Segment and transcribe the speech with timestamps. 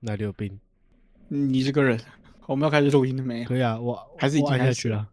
[0.00, 0.58] 哪里有病？
[1.28, 2.00] 你这个人，
[2.46, 3.48] 我们要开始录音了没有？
[3.48, 5.08] 可以啊，我还是已我经开始了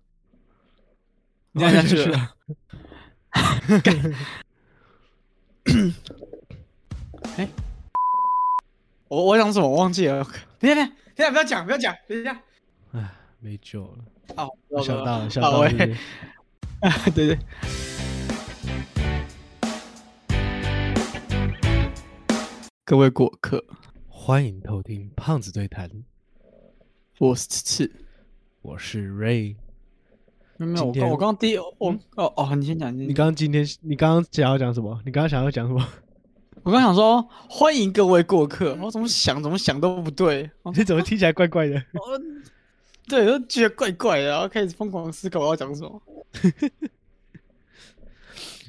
[1.54, 2.32] 按下去了。
[3.34, 3.96] 你按下去了。
[7.38, 7.50] 哎，
[9.10, 9.68] 我我想什么？
[9.68, 10.24] 我忘记了。
[10.60, 12.42] 等一下，等一下，等一下，不要讲，不要讲，等一下。
[12.92, 14.06] 哎，没救了。
[14.38, 15.70] 哦，我想到了，想到了。
[15.70, 15.96] 对
[17.36, 17.40] 对。
[22.86, 23.66] 各位过客，
[24.26, 25.88] 欢迎偷听胖子对谈，
[27.20, 27.92] 我是次次。
[28.64, 29.56] 我是 Ray。
[30.58, 35.00] 没有没有，我今天刚我刚刚第一我哦哦，你先讲，你刚刚今天，你刚刚想要讲什么？
[35.06, 35.88] 你刚刚想要讲什么？
[36.64, 40.50] 我刚想说欢迎各位过客，我怎么想怎么想都不对。
[40.64, 41.78] 哦 你怎么听起来怪怪的？
[41.78, 42.20] 哦，
[43.08, 46.02] 对，我觉得怪怪的，然后开始疯狂思考我要讲什么。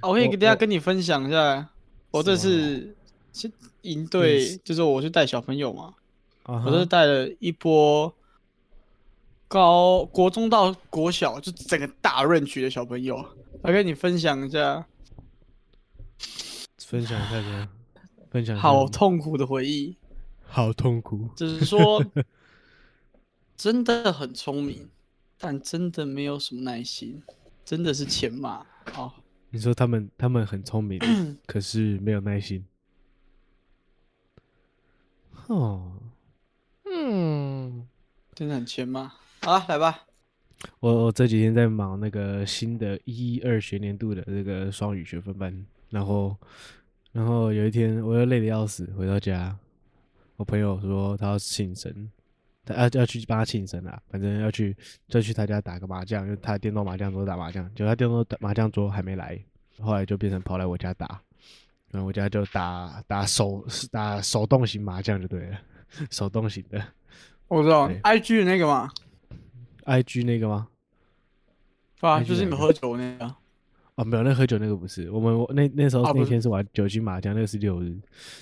[0.00, 1.66] 啊，我可以我跟大家跟你分享一下，
[2.10, 2.94] 我这次
[3.32, 3.50] 是
[3.86, 5.94] 营队，就是我去带小朋友嘛，
[6.42, 8.12] 啊我这是带了一波
[9.48, 13.24] 高国中到国小，就整个大润区的小朋友，
[13.62, 14.86] 来跟你分享一下
[16.78, 17.68] 分享一下怎样？
[18.30, 19.96] 分享好痛苦的回忆。
[20.48, 21.28] 好痛苦。
[21.36, 22.04] 只是说
[23.56, 24.88] 真的很聪明，
[25.38, 27.22] 但真的没有什么耐心，
[27.64, 28.66] 真的是钱嘛。
[28.94, 29.12] 哦，
[29.50, 31.00] 你说他们他们很聪明，
[31.46, 32.64] 可是没有耐心。
[35.48, 35.92] 哦，
[36.84, 37.86] 嗯，
[38.34, 39.12] 真的很钱吗。
[39.42, 40.04] 好了，来吧。
[40.80, 46.36] 我我这几天在忙那个新的一二学年度的这个双语学分班，然后
[47.12, 49.56] 然后有一天我又累得要死，回到家，
[50.36, 52.10] 我朋友说他要庆生，
[52.64, 54.74] 他要要去帮他庆生啊，反正要去
[55.08, 59.38] 就去他家打个麻将，因为他电动麻将桌打麻将，结果他电动打麻将桌还没来，
[59.78, 61.20] 后来就变成跑来我家打，
[62.04, 65.58] 我家就打打手打手动型麻将就对了，
[66.10, 66.82] 手动型的
[67.48, 68.90] 我知道，IG 的那个吗
[69.84, 70.68] ，，IG 那个吗？
[71.96, 73.34] 是吧？IG 就是你们喝酒那个。
[73.94, 77.96] 哦，没有，那喝酒那个不是，我们我那那时候、啊那天是玩酒精麻将，那个是六日，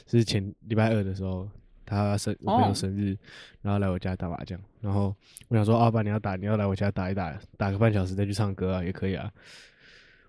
[0.04, 1.48] 是前礼拜二的时候，
[1.86, 3.16] 他生我朋友哦生日，
[3.62, 5.14] 然后来我家打麻将，然后
[5.46, 9.30] 我想说，阿、爸你要打，你要来我家打一打，打个半小时再去唱歌啊，也可以啊。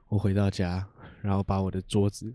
[0.09, 0.85] 我回到家，
[1.23, 2.31] 然后把我的桌子，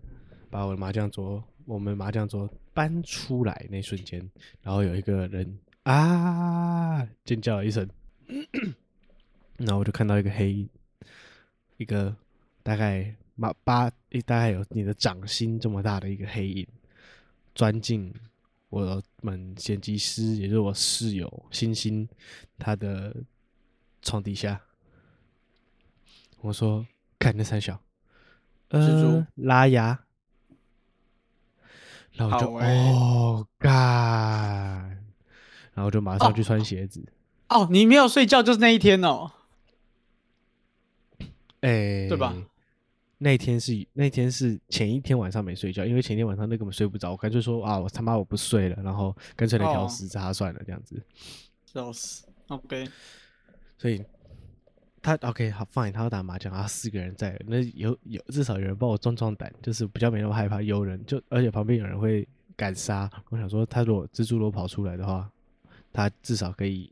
[0.51, 4.29] 把我的麻将桌，我们麻将桌搬出来那瞬间，
[4.61, 7.89] 然后有一个人啊尖叫了一声，
[9.57, 10.69] 然后我就看到一个黑影，
[11.77, 12.13] 一个
[12.61, 13.89] 大概八八，
[14.25, 16.67] 大概有你的掌心这么大的一个黑影，
[17.55, 18.13] 钻进
[18.69, 22.07] 我们剪辑师，也就是我室友星星
[22.59, 23.15] 他的
[24.01, 24.61] 床底下。
[26.41, 26.85] 我说
[27.17, 27.73] ：“看那三小，
[28.69, 29.97] 蜘呃蛛，拉牙。”
[32.13, 33.69] 然后我就哦干，
[35.73, 37.03] 然后就马上去哦穿鞋子。
[37.49, 39.31] 哦，你没有睡觉就是那一天哦。
[41.61, 42.35] 哎、对吧？
[43.17, 50.99] 那天是那天是前一天晚上没睡觉，因为前一天晚上那根本睡不着，我干脆说啊，我他妈我不睡了，然后干脆来调哦时差算了这样子。
[51.65, 52.25] 笑死。
[52.47, 52.89] OK，
[53.77, 54.03] 所以
[55.01, 60.61] 他 OK 好 fine，他要打麻将，然后四个人在，那有有至少有人帮我壮壮胆，就是比较没那么害怕。
[60.61, 65.29] 有人就而且旁边有人会敢杀，我想说他如果蜘蛛罗跑出来的话，
[65.91, 66.91] 他至少可以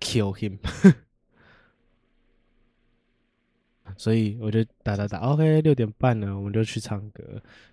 [0.00, 0.56] kill him。
[3.96, 7.24] 所以我就打打打，OK，六点半了，我们就去唱歌。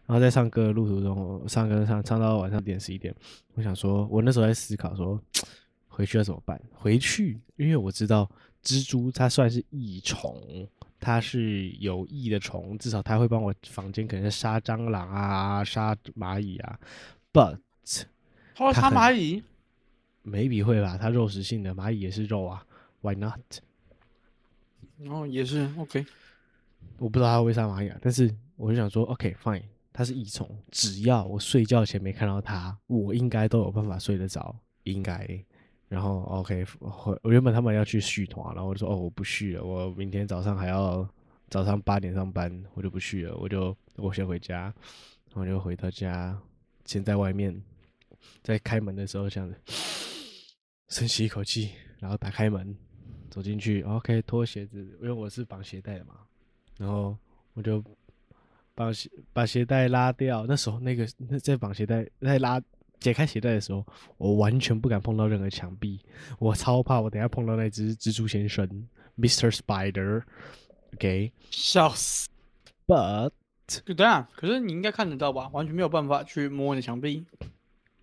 [0.05, 3.13] 然后在唱歌的路途中，我唱歌唱唱到晚上点十一点，
[3.53, 5.21] 我想说，我那时候在思考说，
[5.87, 6.59] 回去要怎么办？
[6.73, 8.29] 回去，因为我知道
[8.65, 10.67] 蜘蛛它算是益虫，
[10.99, 16.79] 它是有益的虫，至少它会帮我房间可能杀蟑螂啊、杀蚂蚁啊。
[17.31, 17.59] But
[18.55, 19.43] 它会杀蚂蚁
[20.25, 22.65] ？maybe 会吧，它肉食性的，蚂蚁也是肉啊
[23.01, 23.39] ，Why not？
[25.07, 26.03] 哦，也是 OK。
[26.97, 29.61] 我不知道它会杀蚂蚁啊，但是我就想说，OK fine，
[29.93, 35.45] 它是益虫，只要我睡觉前没看到它，我应该都有办法睡得着，应该。
[35.87, 41.07] 然后 OK，我原本他们要去续团，然后我就说哦我不续了，我明天早上还要
[41.49, 46.37] 早上八点上班，我就不续了，我就我先回家，然后我就回到家，
[46.85, 47.61] 先在外面，
[48.41, 49.55] 在开门的时候这样子
[50.89, 52.75] 深吸一口气，然后打开门
[53.29, 56.15] 走进去，OK 脱鞋子，因为我是绑鞋带的嘛，
[56.77, 57.15] 然后
[57.53, 57.83] 我就
[58.73, 60.45] 绑鞋把鞋带拉掉。
[60.47, 62.59] 那时候那个那在绑鞋带在拉
[63.05, 63.85] 解开鞋带的时候，
[64.17, 65.99] 我完全不敢碰到任何墙壁，
[66.39, 68.67] 我超怕我等下碰到那只蜘蛛先生
[69.15, 69.51] Mr.
[69.51, 70.23] Spider。
[70.95, 72.27] OK，but、笑死。
[73.67, 75.47] 就等一下，可是你应该看得到吧？
[75.53, 77.23] 完全没有办法去摸你的墙壁。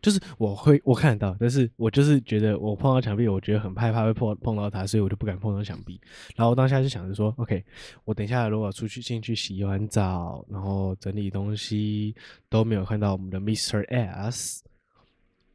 [0.00, 6.00] 就是我会我看得到，但是我就是觉得我碰到墙壁，我觉得很害怕会碰碰到它，所以我就不敢碰到墙壁。
[6.34, 7.64] 然后当下就想着说，OK，
[8.04, 12.14] 我等一下如果出去进去洗完澡，然后整理东西
[12.48, 13.86] 都没有看到我们的 Mr.
[13.88, 14.64] S，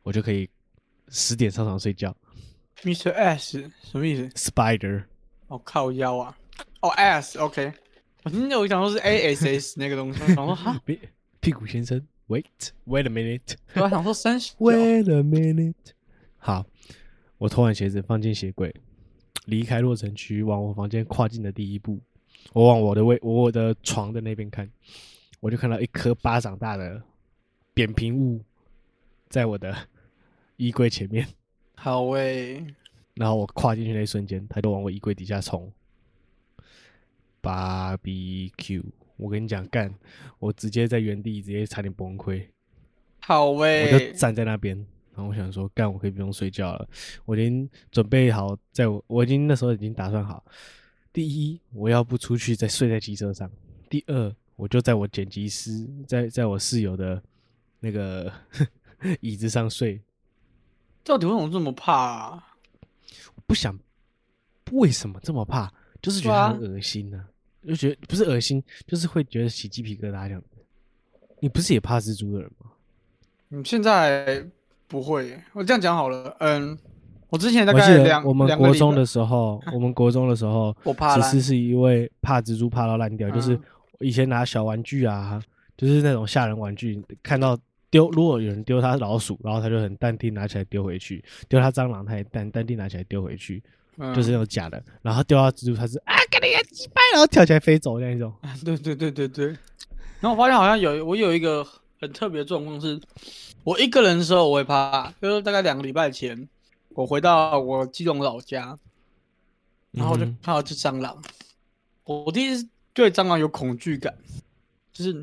[0.07, 0.50] 我就可以
[1.09, 2.15] 十点上床睡觉。
[2.83, 3.12] Mr.
[3.12, 5.04] S 什么意思？Spider，
[5.48, 6.38] 哦，靠腰啊！
[6.80, 7.74] 哦，S，OK。
[8.24, 10.98] 我今天我想说是 ASS 那个东西，我想说哈， 屁
[11.42, 13.56] 屁股先生，Wait，Wait a minute。
[13.74, 15.74] 我还想说三十 Wait a minute。
[16.38, 16.65] 好，
[17.38, 18.74] 我脱完鞋子放进鞋柜，
[19.44, 22.00] 离开落城区，往我房间跨进的第一步，
[22.54, 24.71] 我往我的位我的床的那边看，
[25.42, 27.04] 我就看到一颗巴掌大的
[27.74, 28.42] 扁平物
[29.27, 29.75] 在我的
[30.57, 31.27] 衣柜前面，
[31.75, 32.65] 好喂，
[33.15, 35.71] 然后我跨进去那一瞬间，他就往我衣柜底下冲。
[37.42, 38.83] Barbecue，
[39.15, 39.94] 我跟你讲，干，
[40.39, 42.45] 我直接在原地直接差点崩溃。
[43.19, 44.75] 好喂我就喂，站在那边，
[45.15, 46.89] 然后我想说，干，我可以不用睡觉了，
[47.25, 50.44] 我已经准备好，在我我已经那时候已经打算好，
[51.13, 53.48] 第一，我要不出去再睡在机车上；
[53.89, 57.21] 第二，我就在我剪辑师在在我室友的
[57.80, 58.31] 那个
[59.21, 60.01] 椅子上睡，
[61.07, 62.44] 到底为什么这么怕
[63.45, 63.77] 不想，
[64.74, 65.71] 为什么这么怕？
[66.01, 67.24] 就是觉得很恶心呢、
[67.65, 70.48] 就觉得不是恶心，就是会觉得起鸡皮疙瘩这样子。
[71.39, 72.71] 你不是也怕蜘蛛的人吗？
[73.48, 74.45] 你现在
[74.88, 75.42] 不会？
[75.54, 76.77] 我这样讲好了，嗯，
[77.30, 83.63] 我之前大概两我们国中的时候，我们国中的时候， 我怕烂只是是一位怕蜘蛛怕到烂掉，就是嗯
[84.00, 85.42] 以前拿小玩具啊，
[85.77, 87.57] 就是那种吓人玩具，看到
[87.97, 93.63] 丢，如果有人丢他老鼠，然后他就很淡定拿起来丢回去；丢他蟑螂，他也淡淡定拿起来丢回去，
[93.97, 94.83] 嗯就是那种假的。
[95.01, 98.31] 然后丢到蜘蛛，他是啊，给你个鸡掰，然后跳起来飞走那一种。
[98.63, 99.47] 对对对对对。
[100.19, 101.65] 然后我发现好像有我有一个
[101.99, 103.01] 很特别的状况是，
[103.63, 106.47] 我一个人的时候我会怕，就是大概两个礼拜前，
[106.89, 108.77] 我回到我基隆老家，
[109.89, 111.19] 然后我就嗯看到只蟑螂，
[112.03, 114.15] 我我第一次对蟑螂有恐惧感，
[114.94, 115.13] 就是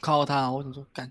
[0.00, 1.10] 看到它，我想说干，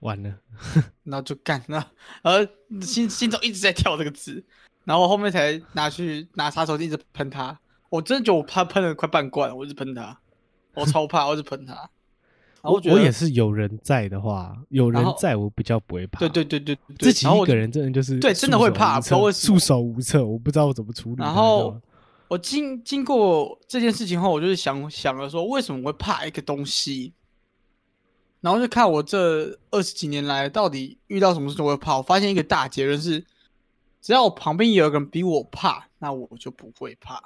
[0.00, 0.34] 完了，
[1.04, 1.76] 然后就干那，
[2.22, 2.46] 然后
[2.82, 4.44] 心心中一直在跳这个字，
[4.84, 7.58] 然后我后面才拿去拿杀手锏一直喷他，
[7.88, 10.18] 我真的觉得我怕喷了快半罐，我一直喷他，
[10.74, 11.88] 我超怕，我一直喷他。
[12.62, 16.18] 然后我我也是有人在的话，有人在我比较不会怕。
[16.18, 21.22] 对对对对对，自己一个人真的就是对真的会怕束手无策不知道为什么束手无策，我不知道我怎么处理。
[21.22, 21.80] 然后
[22.28, 27.14] 我经经过这件事情后，我就是想想了说，为什么我会怕一个东西？
[28.40, 31.96] 然后就看我这二十几年来到底遇到什么事情我会怕。
[31.96, 33.24] 我发现一个大结论是，
[34.00, 37.22] 只要我旁边有一个人比我怕，那我就不会怕。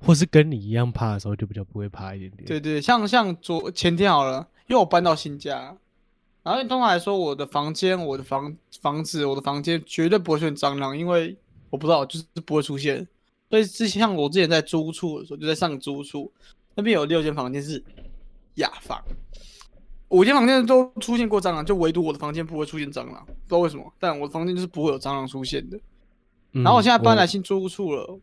[0.00, 2.44] 或是跟你一样怕的时候，就比较不会怕一点点。
[2.44, 5.74] 对对，像像昨前天好了，因为我搬到新家，
[6.42, 11.34] 然后通常来说，我的房间、我的房房子、我的房间绝对不会出现蟑螂，因为
[11.70, 13.08] 我不知道，就是不会出现。
[13.48, 16.30] 所以之前像我之前在租屋处的时候，就在上租屋处
[16.74, 17.82] 那边有六间房间是
[18.56, 19.02] 雅房，
[20.08, 25.76] 五间房间都出现过蟑螂，就唯独我的房间不会出现蟑螂，不知道为什么，但我的房间就是不会有蟑螂出现的。
[26.52, 28.20] 嗯然后我现在搬来新租屋处了，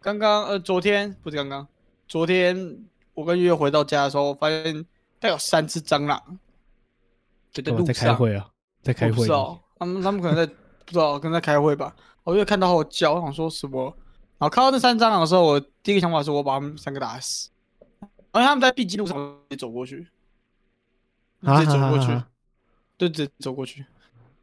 [0.00, 1.66] 刚刚呃昨天不是刚刚，
[2.08, 2.78] 昨天
[3.12, 4.82] 我跟月月回到家的时候，发现
[5.18, 6.38] 大概有三只蟑螂，
[7.52, 7.94] 就在路上。
[7.94, 8.48] 开会啊，
[8.82, 9.28] 在开会我不知。
[9.28, 11.94] 道，他们他们可能在不知道，可能在开会吧。
[12.24, 13.84] 我就看到后叫，我想说什么，
[14.38, 17.50] 然后看到那三只蟑螂的时候，我第一个想法是我把他们三个打死，
[18.32, 20.08] 而且他们在必经路上走过去，
[21.42, 22.22] 直接走过去
[22.96, 23.84] 对，直接走过去，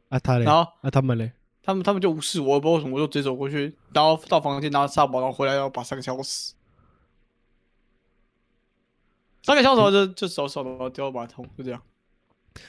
[0.09, 6.55] 啊他嘞，然后啊他们嘞，他们他们就无视我，我不知道为什么，我就直接走过去，然后到房间拿沙包，然后回来要把三个小死。
[9.43, 11.81] 三个小时就就手手然后丢到马桶，就这样。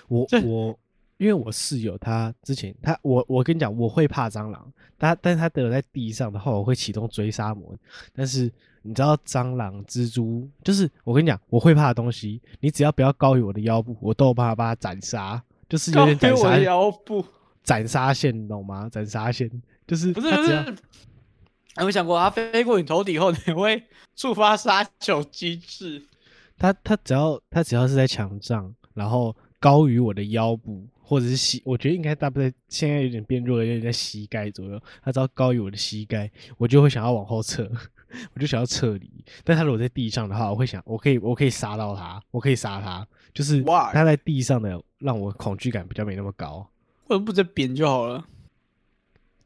[0.06, 0.78] 我我
[1.18, 7.76] 因为我室友他之前他我我跟你讲我会怕蟑螂，他但是他得了在地上的话，我会启动追杀模。
[8.14, 8.50] 但是
[8.82, 17.24] 你知道蟑螂、蜘蛛，就是我跟你讲我会怕的东西，你只要不要高于我的腰部，我都有办法把它斩杀，就是有点斩我的腰部，
[17.62, 18.88] 斩杀线，你懂吗？
[18.88, 19.50] 斩杀线
[19.86, 20.52] 就是不是不是。
[20.52, 23.80] 有没有想过，它飞过你头顶后，你会
[24.16, 26.02] 触发杀球机制？
[26.58, 34.78] 它它只要它只要是在墙上，然后高于我的腰部，或者是膝，我觉得应该大概现在有点变弱了，有点在膝盖左右。
[35.02, 37.66] 他只要高于我的膝盖，我就会想要往后撤，
[38.34, 39.10] 我就想要撤离。
[39.42, 43.90] 但他如果在地上的话，我会想，我可以我可以杀到他，我可以杀他，就是 Why？
[43.94, 46.68] 他在地上的让我恐惧感比较没那么高。
[47.06, 48.26] 为什么不直接扁就好了？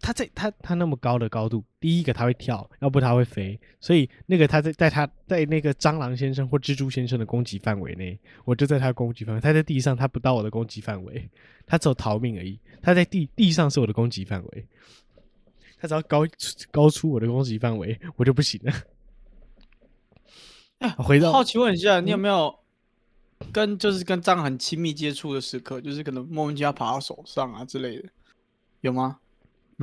[0.02, 9.40] 它在它它那么高的高度，第一个它会跳，要不它会飞，所以那个它在在它在那个蟑螂先生或蜘蛛先生的攻击范围内，我就在它攻击范围。
[9.40, 11.30] 它在地上，它不到我的攻击范围，
[11.64, 12.58] 它只有逃命而已。
[12.82, 14.66] 它在地地上是我的攻击范围，
[15.78, 16.26] 它只要高
[16.72, 18.72] 高出我的攻击范围，我就不行了。
[20.78, 22.52] 哎回到好奇问一下，你有没有
[23.52, 28.08] 跟就是跟蟑螂很亲密接触的时刻，就是可能莫名其妙爬到手上啊之类的，
[28.80, 29.20] 有吗？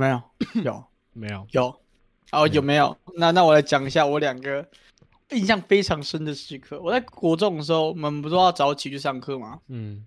[0.00, 0.22] 没有，
[0.62, 1.46] 有没有？
[1.50, 1.80] 有
[2.32, 2.96] 哦，有没有？
[3.16, 4.66] 那那我来讲一下我两个
[5.30, 6.80] 印象非常深的时刻。
[6.80, 9.60] 我在国中的时候，我们不是要早起去上课吗？
[9.68, 10.06] 嗯，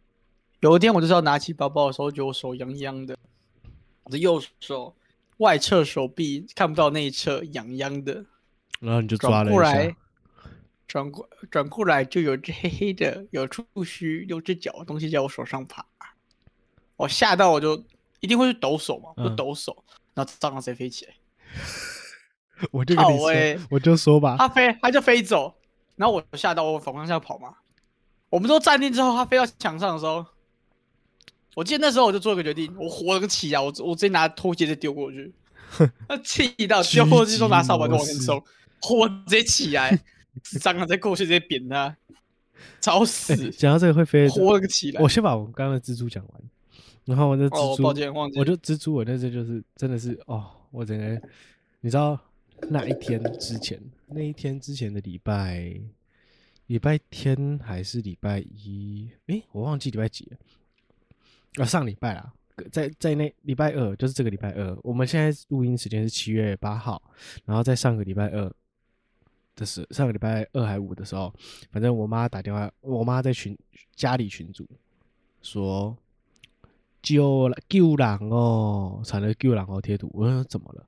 [0.61, 3.17] 有一天我就是要拿起包包的时候，觉得我手痒痒的，
[4.03, 4.95] 我的右手
[5.37, 8.25] 外侧手臂看不到内侧痒痒的，
[8.79, 9.55] 然后你就抓了一
[9.89, 9.95] 下，，
[10.87, 15.85] 转过转过来就有只黑黑的、有触须、有只脚的东西在我手上爬，
[16.95, 17.83] 我吓到我就
[18.23, 21.13] 一定会去抖手嘛，我就嗯抖手，然后蟑螂直接飞起来，
[22.71, 25.53] 我就跟你说，欸我就说吧，它飞它就飞走，
[25.97, 27.53] 然后我吓到我反方向跑嘛，
[28.29, 30.25] 我们都站定之后，它飞到墙上的时候，
[31.55, 35.33] 我记得那时候我就做一个决定，我活了个起啊，我我直接拿拖鞋就丢过去，
[36.07, 38.41] 那气到丢过去之后拿扫把就往前冲，
[38.81, 39.99] 火直接起来，
[40.61, 41.93] 蟑螂再过去直接扁它，
[42.79, 45.09] 找欸死，讲到这个会飞的，活了个起来我。
[45.09, 46.41] 先把我刚刚的蜘蛛讲完，
[47.05, 51.21] 然后我就蜘哦，蛛，抱歉，忘记我就蜘蛛，我那次就是真的是哦，我整个，
[51.81, 52.19] 你知道
[52.69, 55.73] 那一天之前，那一天之前的礼拜，
[56.67, 59.09] 礼拜天还是礼拜一？
[59.27, 60.37] 诶，我忘记礼拜几了。
[61.55, 62.33] 啊，上礼拜啦，
[62.71, 67.01] 在在那礼拜二，就是这个礼拜二，我们现在录音时间是七月八号，
[67.45, 68.51] 然后在上个礼拜二
[69.55, 71.31] 的时，上个礼拜二还五的时候，
[71.69, 73.55] 反正我妈打电话，我妈在群
[73.95, 74.67] 家里群组
[75.43, 75.95] 说
[77.03, 80.09] 救了救狼哦，传了救狼哦贴图。
[80.13, 80.83] 我说怎么了？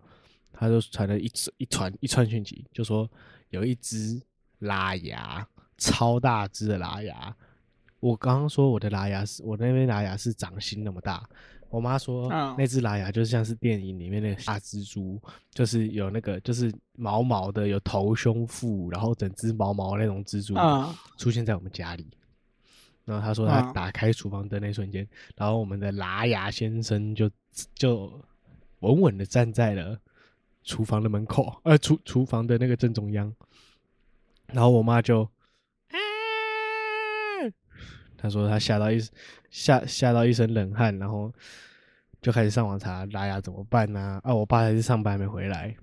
[0.58, 3.08] 他就传了一一传一串讯息，就说
[3.50, 4.20] 有一只
[4.60, 5.46] 拉牙，
[5.78, 7.36] 超大只的拉牙。
[8.00, 11.28] 我刚刚说我的拉牙是我那边拉牙是掌心那么大，
[11.70, 20.56] 我妈说嗯那只拉牙就像是电影里面那个大蜘蛛，就是有那个就是毛毛的，有头胸腹，然后整只毛毛那种蜘蛛。
[20.56, 22.08] 嗯，出现在我们家里。
[23.06, 27.30] 然后他说他嗯打开厨房灯那瞬间，然后我们的拉牙先生就
[27.76, 28.12] 就
[28.80, 29.98] 稳稳的站在了
[30.64, 33.34] 厨房的门口，呃，厨厨房的那个正中央。
[34.48, 35.22] 然后我妈就，
[35.90, 35.98] 啊，
[38.18, 39.00] 她说她吓到一
[39.50, 41.32] 吓吓到一身冷汗，然后
[42.22, 44.34] 就开始上网查拉牙怎么办呢、啊？
[44.34, 45.76] 我爸还是上班没回来，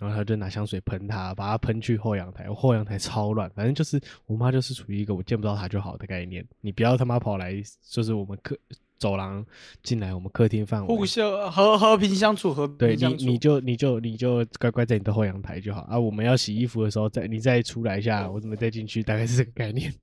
[0.00, 2.48] 然后他就拿香水喷他，把他喷去后阳台。
[2.48, 6.44] 我后阳台超乱，反正就是我妈就是处于一个我见不到他就好的概念。
[6.60, 7.54] 你不要他妈跑来，
[7.88, 8.58] 就是我们客
[8.98, 9.44] 走廊
[9.82, 13.24] 进来我们客厅范围，互相和和平相处，和对你平相处。
[13.26, 15.98] 你就你就你就乖乖在你的后阳台就好啊。
[15.98, 19.92] 我们要洗衣服的时候再你再出来一下，我怎么再进去，大概是这个概念。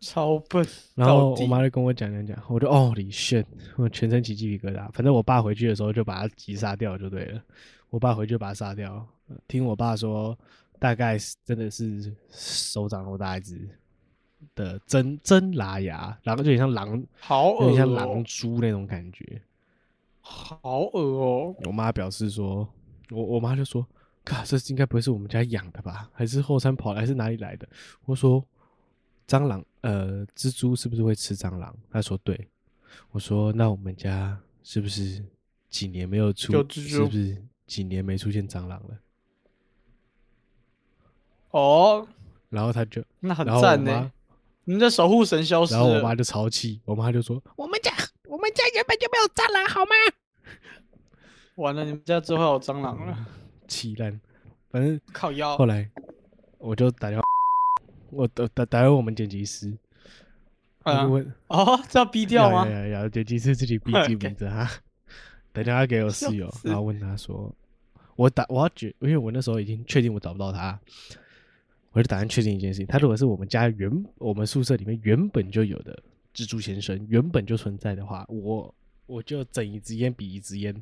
[0.00, 3.42] 超笨，然后我妈就跟我讲讲讲，我就哦李炫，
[3.76, 4.86] 我全身起鸡皮疙瘩。
[4.92, 7.42] 反正我爸回去的时候就把他击杀掉就对了。
[7.94, 10.36] 我爸回去就把它杀掉，呃听我爸说，
[10.80, 13.68] 大概是真的是手掌那么大一只
[14.56, 19.40] 的真真狼牙，然后就有点像狼，好恶有点像哦狼蛛那种感觉。
[20.20, 21.54] 好恶哦。
[21.66, 22.68] 我妈表示说，
[23.12, 23.86] 我我妈就说，
[24.24, 26.10] 嘎，这应该不会是我们家养的吧？
[26.12, 27.68] 还是后山跑来，还是哪里来的？
[28.06, 28.44] 我说，
[29.28, 31.72] 蟑螂，呃，蜘蛛是不是会吃蟑螂？
[31.92, 32.48] 她说对。
[33.12, 35.24] 我说，那我们家是不是
[35.70, 36.52] 几年没有出？
[36.72, 38.98] 是不是几年没出现蟑螂了？
[41.50, 42.06] 哦，
[42.48, 44.10] 然后他就，那很赞呢。
[44.64, 47.92] 你们的守护神消失了，然后我妈就超气，我妈就说，我们家
[48.24, 49.92] 我们家原本就没有蟑螂，好吗？
[51.56, 53.26] 完了，你们家之后有蟑螂了，
[53.68, 54.20] 气烂。
[54.70, 55.66] 反正靠腰后。
[55.66, 55.88] 来
[56.58, 57.24] 我就打电话，
[58.10, 59.76] 我打打打给我们剪辑师，
[60.82, 62.66] 我就嗯，问哦，这要逼掉吗？
[62.66, 64.68] 要要要，剪辑师自己逼记 名字哈。
[65.54, 67.54] 打电话给我室友然后问他说，
[68.16, 70.76] 我打我要觉，因为我那时候已经确定我找不到他，
[71.92, 75.96] 我就打算确定一件事情，他如果是我们家原我们宿舍里面原本就有的
[76.34, 78.74] 蜘蛛先生，原本就存在的话，我
[79.06, 80.74] 我就整一支烟比一支烟。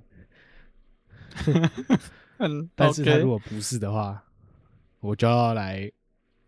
[2.39, 4.25] 嗯，但是他如果不是的话，
[5.01, 5.93] 我就要来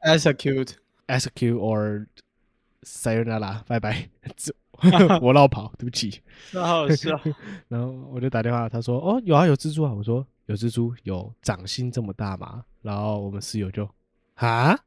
[0.01, 0.73] execute
[1.09, 2.07] execute or
[2.85, 4.09] sayonara，拜拜。
[4.81, 6.21] 这 我绕跑，对不起。
[6.53, 7.19] 那好笑。
[7.69, 13.89] 然后我就打电话，他说：“哦，有啊，有蜘蛛啊。”我说：“有蜘蛛，有掌心这么大吗？”然后我们室友就
[14.35, 14.79] ：“啊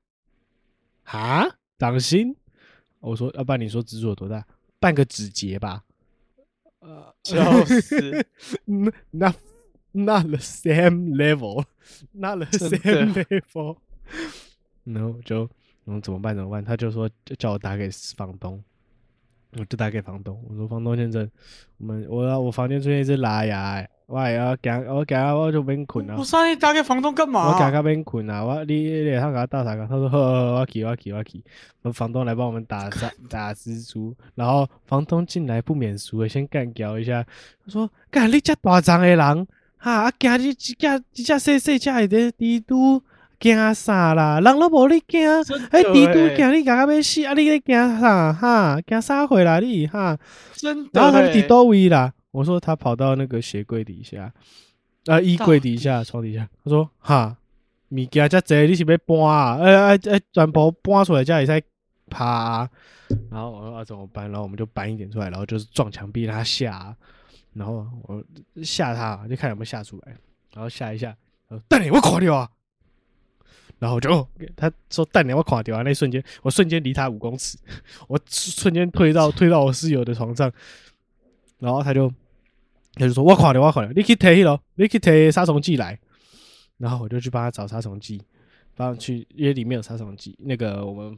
[1.03, 1.45] 啊，
[1.77, 2.35] 掌心？”
[2.99, 4.45] 我说：“要不然你说蜘蛛有多大？
[4.79, 5.83] 半个指节吧。”
[6.79, 8.25] 呃，笑死！
[8.65, 9.33] 那那
[9.91, 13.77] not the same level，not the same level。
[14.83, 15.49] 然后就
[15.85, 16.63] 嗯怎么办怎么办？
[16.63, 18.63] 他就说叫我打给房东，
[19.57, 21.29] 我就打给房东，我说房东先生，
[21.77, 26.23] 我们我要我房间出现一只拉牙欸，我也要赶我赶快我就免困啊我。
[26.23, 27.51] 上你打给房东干嘛？
[27.53, 28.43] 我赶快免困啊！
[28.43, 29.85] 我你你他给他打啥个？
[29.87, 31.43] 他说呵呵，我去我去我去。
[31.81, 37.23] 我房东来帮我们打 打打蜘蛛，然后房东进来不免俗的先干掉一下，
[37.65, 39.47] 他说：“干你这大张的人，
[39.77, 43.01] 哈啊惊你这这这这细细只的蜘蛛
[43.39, 44.39] 惊啥啦？
[44.39, 48.33] 人都无你惊，真的迄蜘蛛欸惊你赶快要死，啊你咧惊啥？
[48.33, 50.17] 哈惊啥回来你哈？
[50.53, 50.89] 真的欸。
[50.93, 52.13] 然后他伫倒位啦？
[52.31, 54.31] 我说他跑到那个鞋柜底下，
[55.05, 56.47] 啊，衣柜底下、床底下。
[56.63, 57.35] 他说：“哈，
[57.89, 59.57] 物件遮济，你是要搬啊？
[59.59, 61.63] 哎哎哎，全部搬出来，才会使
[62.09, 62.69] 爬、啊。”
[63.31, 66.95] 然后我说：“啊，怎么办？”然后我们就搬一点出来，然后就是撞墙壁让他下啊。
[67.53, 68.23] 然后我
[68.63, 70.15] 吓他，就看有没有吓出来。
[70.53, 71.15] 然后吓一下，
[71.47, 72.49] 然后蛋你我垮掉啊！
[73.79, 75.81] 然后我就哦他说蛋你我垮掉啊！
[75.83, 77.57] 那一瞬间，我瞬间离他五公尺，
[78.07, 80.51] 我瞬间退到 退到我室友的床上，
[81.59, 82.09] 然后他就
[82.93, 85.99] 他就说：“我垮掉，我垮掉，你去提咯，你去提杀虫剂来。”
[86.77, 88.21] 然后我就去帮他找杀虫剂，
[88.75, 91.17] 帮他去，因为里面有杀虫剂，那个我们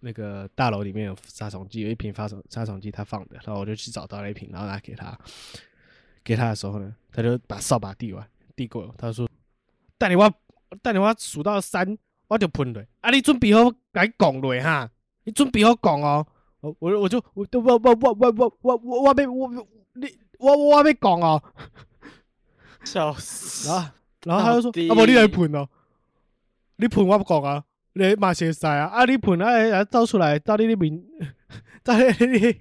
[0.00, 5.18] 那个大楼里面有杀虫剂，有一瓶杀虫杀虫剂他放的，然后我就去找到那一瓶，然后拿给他。
[6.24, 9.26] 给他的时候呢，他就把扫把递完递过来，他说
[9.96, 10.30] ：“等你我
[10.82, 11.96] 等你我数到三，
[12.28, 12.84] 我就喷了。
[13.00, 14.90] 啊，你准备好该讲落哈，
[15.24, 16.26] 你准备好讲哦。
[16.60, 21.42] 我我我就我我我我我我我我我要我你我我要讲哦。
[22.84, 23.68] 笑死。
[23.68, 23.90] 然后
[24.24, 25.68] 然后他就说：啊，无你来喷哦，
[26.76, 31.02] 你喷我不讲啊，你嘛是会使啊，啊你喷啊啊走出来，到底你面，
[31.84, 32.56] 到你 你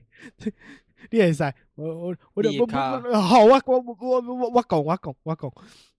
[1.09, 1.43] 你会使，
[1.75, 2.67] 我我我就我
[3.19, 5.51] 好，我我我我我我讲我讲我讲，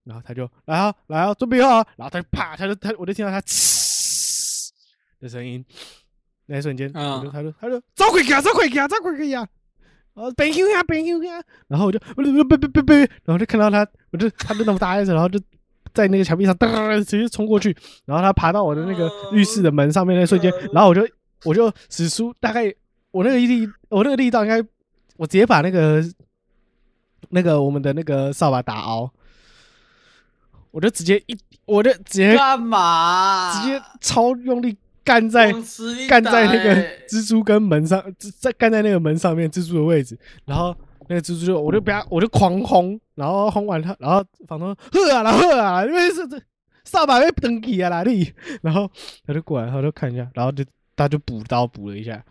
[0.08, 4.70] 然后他就来啊来啊准备好啊，然后他就啪，他就他我就听到他呲
[5.20, 5.62] 的声音，
[6.46, 9.46] 那一瞬间，嗯我就他就他就走回去啊走回去啊走回去啊。
[10.14, 11.40] 哦，别休呀，别休呀！
[11.68, 15.38] 然后我就，我就别别别别，然后就看到他，我就他就那么大一只，然后就
[15.94, 21.08] 在那个墙壁上噔直接冲过去，然后他爬到我的那个浴室的门上面那瞬间，然后我就
[21.44, 22.74] 我就使出大概
[23.12, 24.60] 我那个力，我那个力道应该，
[25.16, 26.02] 我直接把那个
[27.28, 29.08] 那个我们的那个扫把打凹，
[30.78, 33.52] 我就直接一，我就直接干嘛？
[33.52, 35.52] 直接超用力干在
[36.08, 36.72] 干在那个
[37.08, 40.72] 蜘蛛跟门上，在在干在那个门上面蜘蛛的位置，然后
[41.08, 46.40] 那个蜘蛛就我就不要，我就狂轰，然后轰完他，然后房东说呵啊啦呵啊啦，因为是这
[46.84, 48.88] 扫把被登起啊啦你，然后
[49.26, 50.64] 他就过来，他就看一下，然后就
[50.94, 52.22] 他就补刀补了一下，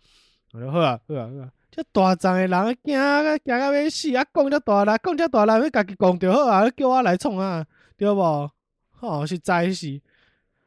[0.53, 7.65] 我就呵啊呵啊呵啊，这大张的人惊啊惊到要死啊，讲遮大啦，讲遮大啦，要家己讲就好啊，叫我来创啊，
[7.97, 8.21] 对不？
[8.21, 8.51] 好
[9.01, 9.99] 哦，是在是。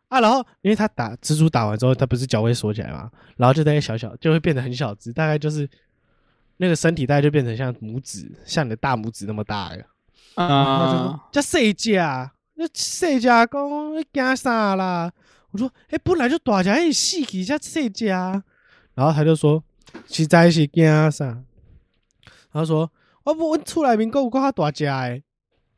[0.09, 5.69] 啊，然后因为他打蜘蛛打完之后，他不是脚会缩起来嘛，然后就大概小小，就会变得很小只，大概就是
[6.57, 9.77] 那个身体大概就变成像拇指，像你的大拇指那么大了。
[10.35, 11.95] 然后他就说啊，这细只，
[12.55, 15.12] 那谁家公你惊啥啦？
[15.53, 18.43] 我说，哎、本来就大只，哎，死去叫谁家。
[18.95, 19.62] 然后他就说，
[20.09, 21.40] 实在是惊啥？
[22.53, 22.90] 他说，
[23.23, 25.23] 我不，阮厝内面还有更较大只诶，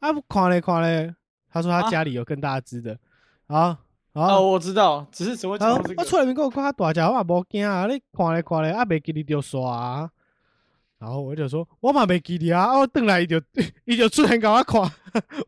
[0.00, 1.14] 啊，看咧看咧。
[1.52, 2.98] 他说他啊家里有更大只的，
[3.46, 3.78] 啊，
[4.12, 5.52] 然哦，后我知道，只是只会。
[5.96, 7.86] 我出来面还有更较大只，我嘛无惊啊！
[7.86, 10.10] 你看咧看咧，啊，袂记你丢刷啊。
[10.98, 13.40] 然后我就说，我嘛袂记你啊，啊我转来伊就
[13.84, 14.80] 伊就出现甲我看，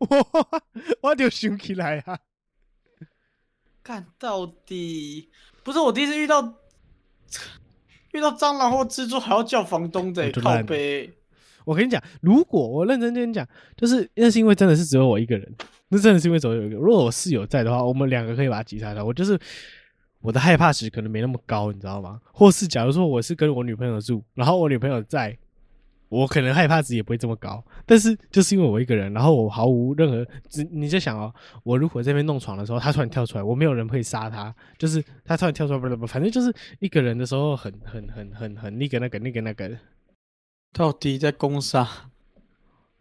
[0.01, 0.59] 我
[1.01, 2.19] 我就想起来啊。
[3.83, 5.29] 干到底
[5.63, 6.55] 不是我第一次遇到
[8.13, 11.13] 遇到蟑螂或蜘蛛还要叫房东的、靠背。
[11.65, 15.55] 我跟你讲，如果我认真跟你讲，就是那是因为真的是只有我一个人，
[15.95, 16.75] 那真的是因为只有我一个。
[16.75, 19.05] 如果我室友在的话，我们两个可以把它击杀掉。
[19.05, 19.39] 我就是
[20.21, 22.21] 我的害怕值可能没那么高，你知道吗？
[22.33, 25.39] 或是假如说我是跟我女朋友住，然后我女朋友在，
[26.09, 27.65] 我可能害怕值也不会这么高。
[27.87, 39.71] 但是就是因为我一个人，然后我毫无任何，只你就想哦，我如果这边弄床的时候，他突然跳出来，我没有人可以杀他，就是他突然跳出来，不不不，反正就是一个人的时候很很很很很那个那个那个那个，
[40.73, 41.87] 到底在攻杀？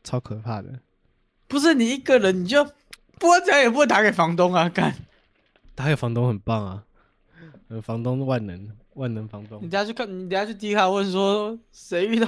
[0.04, 0.82] 超可怕的。
[1.48, 2.66] 不是你一个人，你就
[3.19, 4.67] 不管怎样也不会打给房东啊！
[4.69, 4.93] 干，
[5.76, 6.84] 打给房东很棒啊，
[7.69, 9.69] 呃，房东万能，万能房东你。
[9.69, 12.28] 等下去看，你等下去迪卡问说谁遇到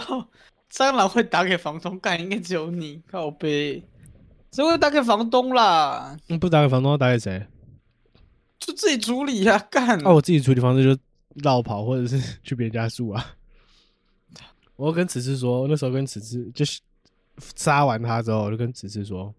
[0.71, 1.99] 蟑螂会打给房东？
[1.99, 3.83] 干，应该只有你，靠背，
[4.51, 6.17] 谁会打给房东啦？
[6.29, 7.45] 嗯不打给房东，打给谁？
[8.57, 9.99] 就自己处理呀、干。
[10.05, 11.01] 啊，我自己处理方式就
[11.43, 13.35] 绕跑，或者是去别人家住啊。
[14.75, 16.81] 我跟此次说，那时候跟此次就是
[17.55, 19.33] 杀完他之后，我就跟此次说，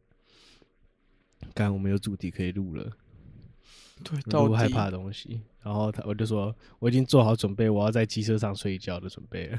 [1.57, 2.85] 干我们有主题可以录了，
[4.05, 5.41] 对，录害怕的东西。
[5.63, 9.59] 然后他我就说我已经做好准备，我要在机车上睡觉的准备了。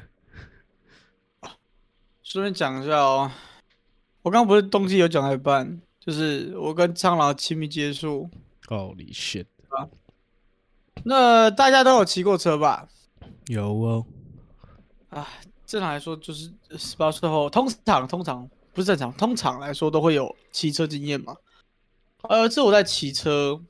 [2.22, 3.32] 顺便讲一下哦，
[4.22, 8.30] 我刚刚不是东西有讲到一半，就是我跟蟑螂亲密接触。
[8.68, 9.48] Holy shit！
[9.70, 9.90] 啊
[11.04, 12.88] 那大家都有骑过车吧？
[13.48, 14.06] 有哦，
[15.10, 15.28] 啊
[15.66, 21.36] 正常来说，就是十八岁后，通常通常不是正常，通常来说都会有骑车经验嘛。
[22.30, 23.62] 呃，这我在骑车，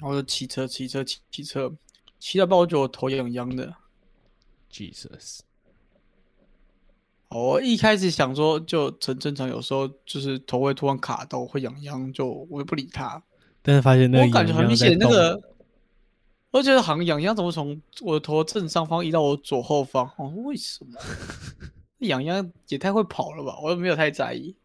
[0.00, 1.72] 我就骑车骑车骑骑车，
[2.18, 3.74] 骑到半我觉得我头痒痒的。
[4.70, 5.40] Jesus，
[7.28, 13.22] 我一开始想说就很正常，有时候就是头会突然卡到会痒痒，就我也不理它。
[13.62, 15.40] 但是发现那个我感觉很明显那个，
[16.50, 20.06] 我觉得好像痒痒怎么从我的头正上方移到我左后方？
[20.18, 20.98] 哦，为什么？
[22.06, 23.58] 痒痒也太会跑了吧！
[23.62, 24.56] 我又没有太在意。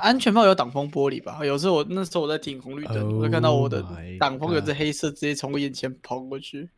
[0.00, 1.44] 安全帽有挡风玻璃吧？
[1.44, 6.68] 有时候我那时候我在停红绿灯，我就看到我的 Oh 挡风有只黑色直接从我眼前跑过去，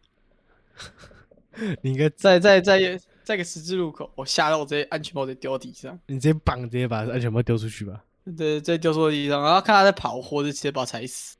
[1.82, 8.02] 你应该在在在在个十字路口，我吓到我直接安全帽直接掉到地上，你直接绑，直接把安全帽丢出去吧。
[8.36, 11.36] 对，直接丢到地上，然后看他在跑，或者直接把他踩死。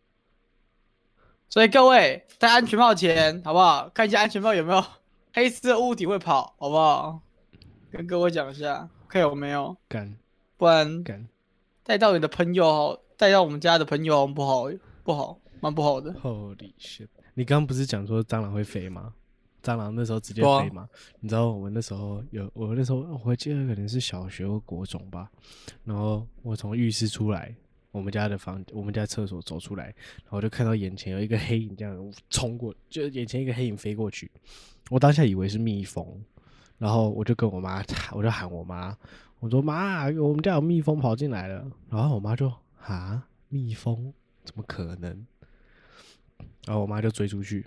[1.49, 3.89] 所以各位戴安全帽前，好不好？
[3.89, 4.85] 看一下安全帽有没有
[5.33, 7.23] 黑色物体会跑，好不好？
[7.91, 10.15] 跟各位讲一下，看有没有，敢
[10.59, 11.27] 不然干
[11.89, 14.71] 带到你的朋友，带到我们家的朋友好不好，
[15.03, 16.13] 不好，蛮不好的。
[16.21, 17.09] ，Holy shit！
[17.33, 19.15] 你刚刚不是讲说蟑螂会飞吗？
[19.63, 20.87] 蟑螂那时候直接飞嘛？
[21.21, 25.31] 你知道我们那时候有，我那时候我记得可能是小学或国中吧。
[25.83, 27.57] 然后我从浴室出来，
[27.91, 29.85] 我们家的房，我们家厕所走出来，
[30.25, 34.31] 然后就看到眼前有一个黑影这样冲过，就眼前一个黑影飞过去。
[34.91, 36.23] 我当下以为是蜜蜂，
[36.77, 38.95] 然后我就跟我妈，我就喊我妈，
[39.41, 41.71] 我说妈，我们家有蜜蜂跑进来了。
[41.89, 44.13] 然后我妈就啊，蜜蜂
[44.45, 45.27] 怎么可能？
[46.67, 47.67] 然后我妈就追出去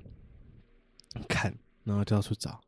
[1.27, 1.53] 看，
[1.83, 2.59] 然后就到处找，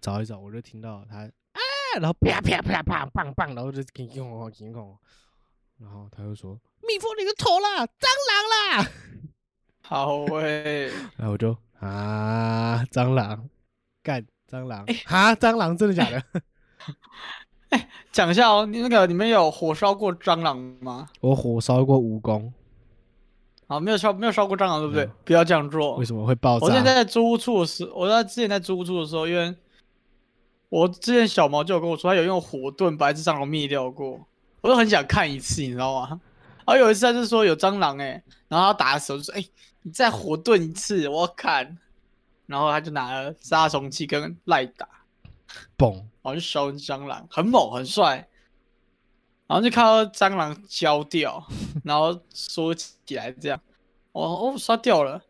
[0.00, 1.60] 找一找，我就听到她啊，
[2.00, 4.96] 然后啪啪啪啪棒棒，然后就叮叮咣咣叮咣咣，
[5.78, 8.90] 然后她就说蜜蜂你个头啦，蟑螂啦，
[9.82, 13.48] 好喂、然后我就啊，蟑螂，
[14.02, 16.24] 干蟑螂，啊，蟑螂真的假的？
[18.12, 21.08] 讲一下哦，你那个你们有火烧过蟑螂吗？
[21.20, 22.50] 我火烧过蜈蚣，
[23.66, 25.08] 好，没有烧没有烧过蟑螂，对不对？
[25.24, 26.04] 不要这样做为。
[26.04, 26.66] 什么会爆炸？
[26.66, 29.54] 我之前在租屋处的时，我在之前在租屋处的时候，因为
[30.68, 34.20] 我之前小毛就有跟我说，他有用火盾把一只蟑螂灭掉过，
[34.60, 36.20] 我就很想看一次，你知道吗？
[36.66, 39.44] 然后有一次他就说有蟑螂哎、然后他打的时候就说哎、
[39.82, 41.78] 你再火盾一次，我要看。
[42.46, 44.88] 然后他就拿了杀虫剂跟赖打，
[45.76, 48.28] 嘣，然后就烧蟑螂，很猛很帅。
[49.48, 51.46] 然后就看到蟑螂焦掉，
[51.84, 53.60] 然后缩起来这样，
[54.10, 55.22] 哦哦杀掉了，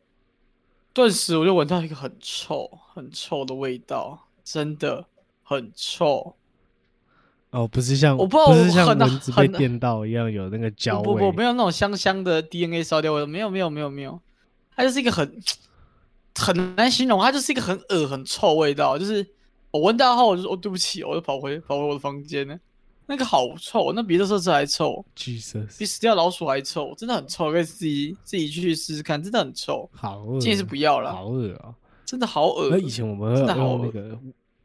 [0.94, 5.04] 顿时我就闻到一个很臭很臭的味道，真的
[5.42, 6.34] 很臭。
[7.50, 14.18] 哦，不是像我不知道是像蚊子被电到一样有那个焦味，不不不，没有那种香香的 DNA 烧掉味，没有没有没有没有，
[14.74, 15.38] 它就是一个很
[16.34, 19.26] 很难形容，它就是一个很恶很臭味道，就是
[19.76, 22.58] 我闻到后我就说哦对不起，我就跑回跑回我的房间呢，
[23.06, 31.74] 那个好臭，那比热色车还臭，Jesus，比死掉老鼠还臭，真的很臭，可以自己自己去试试看，真的很臭，好恶，建议是不要了，好恶啊！
[32.04, 32.78] 真的好恶那。
[32.78, 34.18] 以前我们真的好那个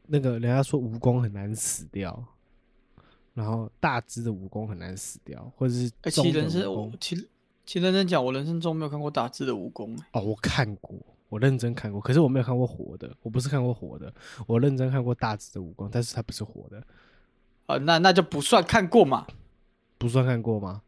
[0.06, 2.24] 那个，人家说蜈蚣很难死掉，
[3.34, 6.72] 然后大只的蜈蚣很难死掉，或者是哎，其实人生。
[6.72, 7.28] 我其实
[7.66, 10.94] 其实认真讲，我人生中没有看过大只的蜈蚣，哦，我看过，
[11.32, 14.12] 我认真看过，可是我没有看过活的，我不是看过活的，
[14.46, 16.86] 我认真看过大只的蜈蚣，但是它不是活的，
[17.64, 19.26] 啊，那那就不算看过嘛，
[19.96, 20.82] 不算看过吗？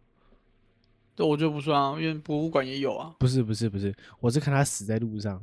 [1.16, 3.16] 对，我觉得不算啊，因为博物馆也有啊。
[3.18, 5.42] 不是不是不是，我是看他死在路上，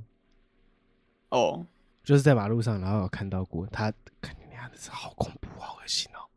[1.30, 1.66] 哦，
[2.04, 6.30] 就是在马路上，然后有看到过他，看你那样子好恐怖，好恶心哦，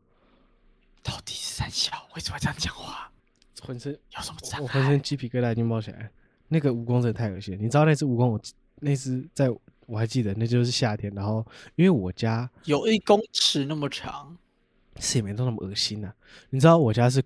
[1.03, 3.13] 到底是三小为什么这样讲话？
[3.61, 4.83] 浑身有什么障我浑？
[4.87, 6.09] 身鸡皮疙瘩已经冒起来了。
[6.49, 8.41] 那个蜈蚣真的太恶心了，你知道那只蜈蚣我
[8.81, 9.51] 那只在
[9.87, 11.45] 我还记得，那就是夏天，然后
[11.77, 14.37] 因为我家有一公尺那么长，
[14.99, 16.13] 是也没到那么恶心呐、
[16.51, 17.23] 你知道我家是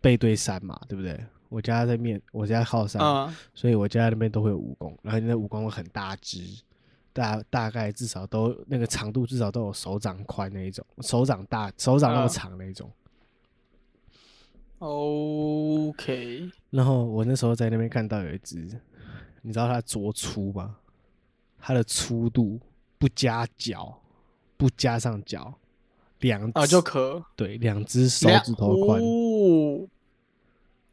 [0.00, 1.18] 背对山嘛，对不对？
[1.48, 6.44] 我家在面，我家靠山，嗯，所以我家那边都会有蜈蚣，然后那蜈蚣会很大只，
[7.12, 12.90] 大大概至少都那个长度至少都有手掌宽那一种，手掌大，手掌那么嗯长那一种。
[14.78, 18.56] OK，然后我那时候在那边看到有一只，
[19.42, 20.76] 你知道它多粗吗？
[21.58, 22.60] 它的粗度
[22.98, 24.00] 不加脚，
[24.56, 25.52] 不加上脚，
[26.20, 29.88] 两啊，就可对两只手指头宽，哦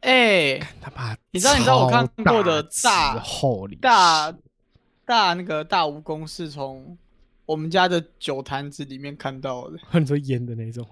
[0.00, 4.32] 哎、他妈，你知道你知道我看过的大大厚里大
[5.04, 6.96] 大那个大蜈蚣是从
[7.44, 9.78] 我们家的酒坛子里面看到的。
[9.84, 10.84] 很多烟的那种，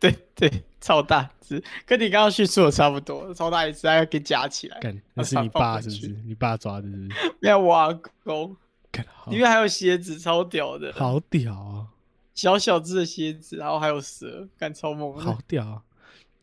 [0.00, 4.78] 对对，超大只，跟你刚刚叙述的差不多，超大一只，还要给夹起来。
[4.80, 6.08] 干，那是你爸是不是？
[6.24, 7.34] 你爸抓的是不是？
[7.40, 8.56] 没有我阿公，
[8.92, 11.86] 干，好里面还有蝎子，超屌的，好屌啊，
[12.34, 15.22] 小小只的蝎子，然后还有蛇，干超猛的。
[15.22, 15.82] 好屌啊！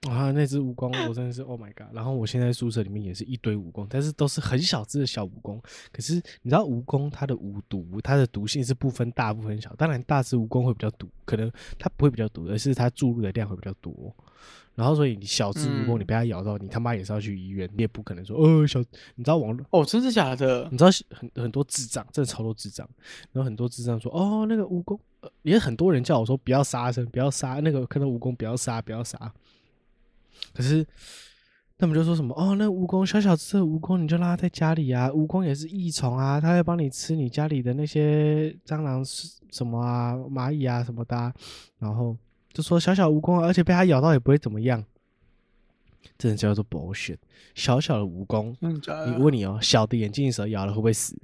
[0.10, 1.88] 啊，那只蜈蚣我真的是 Oh my God！
[1.94, 5.60] 然后我现在宿舍里面也是一堆蜈蚣，但是都是很小只的小蜈蚣。
[5.92, 9.74] 可是你知道蜈蚣它的无毒，它的毒性是不分大不分小。
[9.76, 14.16] 当然大只蜈蚣会比较毒，可能它不会比较毒，而是它注入的量会比较多。
[14.76, 18.80] 然后所以你小只蜈蚣嗯你被它咬到，你他妈也是要去医院，你也不可能说呃小，
[19.16, 20.78] 你知道网络哦，真的假的你？
[20.78, 22.88] 知道很很多智障，真的超多智障，
[23.32, 29.34] 然后很多智障说哦那个蜈蚣，呃也很多人叫我说不要杀生，不要杀那个看到蜈蚣不要杀，不要杀。
[30.56, 30.88] 可是
[31.78, 39.04] 他们就说什么哦，那蜈蚣小小只的蜈蚣你就让它在家里啊，蜈蚣也是益虫啊，它会帮你吃你家里的那些蟑螂
[39.52, 41.34] 什么啊、蚂蚁啊什么的啊、
[41.80, 42.16] 然后
[42.54, 44.82] 就说小小蜈蚣啊，而且被它咬到也不会怎么样，
[46.18, 47.18] 这人叫做 bullshit。
[47.54, 48.56] 小小的蜈蚣？
[48.62, 51.18] 你问你哦，小的眼镜蛇咬了会不会死？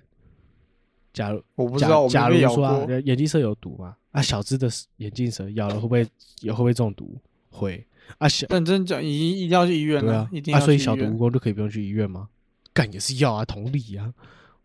[1.13, 3.95] 假如我不知道，假如说啊。，眼镜蛇有毒吗？
[4.11, 6.07] 啊，小只的眼镜蛇咬了会不会
[6.41, 7.17] 也会不会中毒？
[7.49, 7.85] 会
[8.17, 11.17] 啊，小但真讲，一一定要去医院啊，一定啊，要去医院所以小的蜈。
[11.17, 12.27] 蚣就可以不用去医院吗？
[12.73, 14.13] 干也是要啊，同理啊。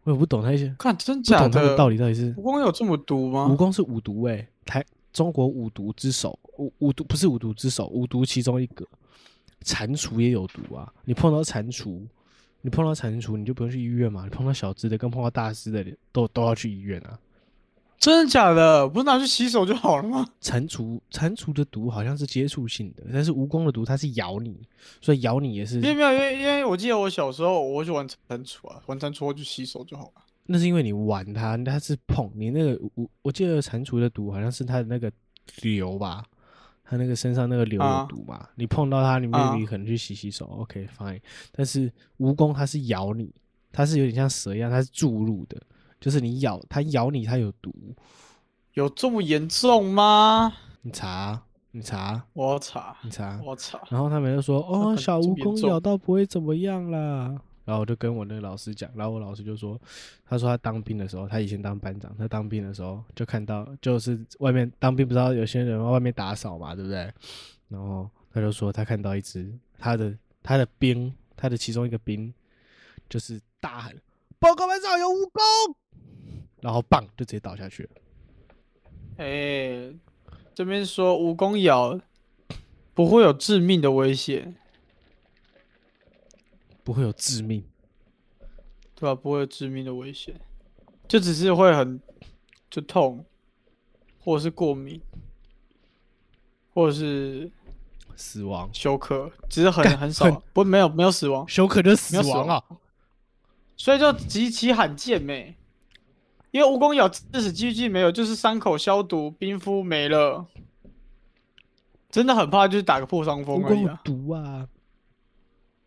[0.05, 1.77] 我也不懂那些，看，真不假懂他们的？
[1.77, 3.49] 到底到底是蜈蚣有这么毒吗？
[3.51, 8.87] 蜈蚣是五毒诶、台中国五毒之首，五五毒不是五毒之首，五毒其中一个。
[9.65, 12.01] 蟾蜍也有毒啊，你碰到蟾蜍，
[12.61, 17.19] 你碰到蟾蜍你就不用去医院嘛，你碰到小只的跟碰到大只的都都要去医院啊。
[17.99, 18.89] 真的假的？
[18.89, 20.27] 不是拿去洗手就好了吗？
[20.41, 24.61] 蟾蜍蟾蜍的毒好像是接触性的，但是蜈蚣的毒它是咬你，
[25.01, 30.23] 所以咬你也是没有没有，因为因为我记得我小时候我会去玩蟾蜍啊，玩蟾蜍我就洗手就好了。
[30.45, 35.11] 那是因为你玩它，它是碰你那个我我记得蟾蜍的毒好像是它的那个
[35.63, 36.25] 瘤吧，
[36.85, 41.21] 它那个身上那个瘤有啊毒嘛，你碰到它，你啊 maybe 可能去洗洗手，OK fine。
[41.51, 43.35] 但是蜈蚣它是咬你，
[43.73, 45.61] 它是有点像蛇一样，它是注入的，
[46.01, 47.73] 就是你咬它咬你，它有毒。
[48.75, 50.53] 有这么严重吗？
[50.83, 53.41] 你查，你查，我查，你查。
[53.45, 53.81] 我查。
[53.89, 59.81] 然后他们就说：“哦，小蜈蚣咬到不会怎么样啦。”然后我就跟我那个老师讲，然后我老师就说
[60.25, 67.13] ：“他说他当兵的时候，他以前当班长，他当兵的时候就看到，就是外面当兵不知道有些人外面打扫嘛，对不对？
[67.69, 72.33] 然后他就说他看到一只他的他的兵，他的其中一个兵
[73.09, 73.93] 就是大喊
[74.39, 75.75] ：‘报告班长，有蜈蚣！’
[76.61, 77.91] 然后棒就直接倒下去了。
[79.19, 79.95] 哎、
[80.55, 81.99] 这边说蜈蚣咬
[82.93, 84.55] 不会有致命的危险，
[86.85, 87.65] 不会有致命，
[88.95, 90.39] 对吧、不会有致命的危险，
[91.09, 92.01] 就只是会很
[92.71, 93.25] 就痛，
[94.23, 95.01] 或者是过敏，
[96.75, 97.51] 或者是
[98.17, 102.63] 死亡，休克，只是很很少很，不没有没有死亡，休克就死亡啊！
[103.77, 105.55] 所以就极其罕见没。
[106.57, 110.47] 因为蜈蚣咬致死几率没有，就是伤口消毒、冰敷没了。
[112.09, 114.01] 真的很怕，就是打个破伤风蜈蚣有而已啊！
[114.03, 114.67] 毒啊！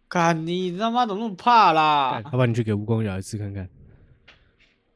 [0.08, 2.24] 看你他妈怎么那么怕啦干？
[2.26, 3.68] 要不然你去给蜈蚣咬一次看看。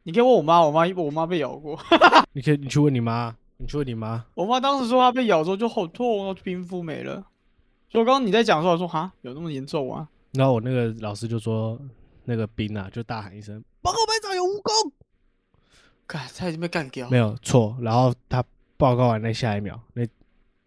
[0.04, 1.80] 你可以问我妈，我妈我妈被咬过，
[2.34, 4.24] 你可以，你去问你妈，你去问你妈。
[4.36, 7.26] 我妈当时说她被咬之后就好痛哦，冰敷没了。
[7.90, 10.08] 所以刚刚你在讲的时候，我说哈有那么严重啊？
[10.34, 11.80] 然后我那个老师就说，
[12.26, 14.92] 那个兵啊，就大喊一声：“报告班长，有蜈蚣！”
[16.18, 17.76] 看他已经被干掉没，有错。
[17.82, 18.44] 然后他
[18.78, 20.06] 报告完那下一秒，那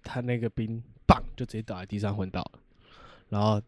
[0.03, 2.59] 他那个兵棒就直接倒在地上昏倒了。
[3.29, 3.61] 然后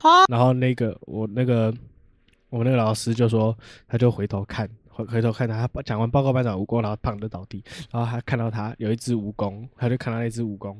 [0.00, 1.72] 啊，然后那个我那个
[2.50, 3.56] 我们那个老师就说，
[3.88, 10.76] 他就回头看，回回头看他，他讲完报告班长蜈蚣，然后胖就倒地，然后他看到他有一只蜈蚣，他就看到那只蜈蚣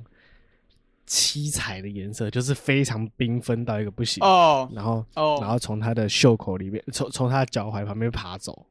[1.07, 4.24] 七彩的颜色，就是非常缤纷到一个不行。
[4.24, 8.66] 哦然后哦，然后从他的袖口里面，从从他的脚踝旁边爬走，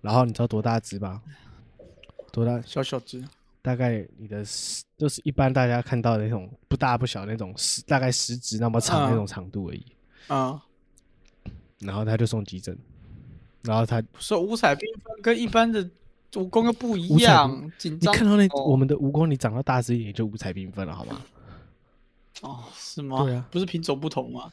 [0.00, 1.20] 然后你知道多大只吧？
[2.32, 2.60] 多大？
[2.62, 3.24] 小小只，
[3.62, 9.84] 大概你的食就是一般大家看到的那种不大不小那种十，大概十指那么长嗯那种长度而已。
[10.28, 10.60] 嗯，
[11.80, 12.76] 然后他就送急诊，
[13.62, 15.82] 然后他说五彩缤纷跟一般的
[16.32, 21.22] 蜈蚣又不一样，紧张你看到那、哦我们的蜈蚣，你长到大只一点就五彩缤纷了，好吗？
[22.42, 23.24] 哦，是吗？
[23.24, 24.52] 对啊，不是品种不同吗？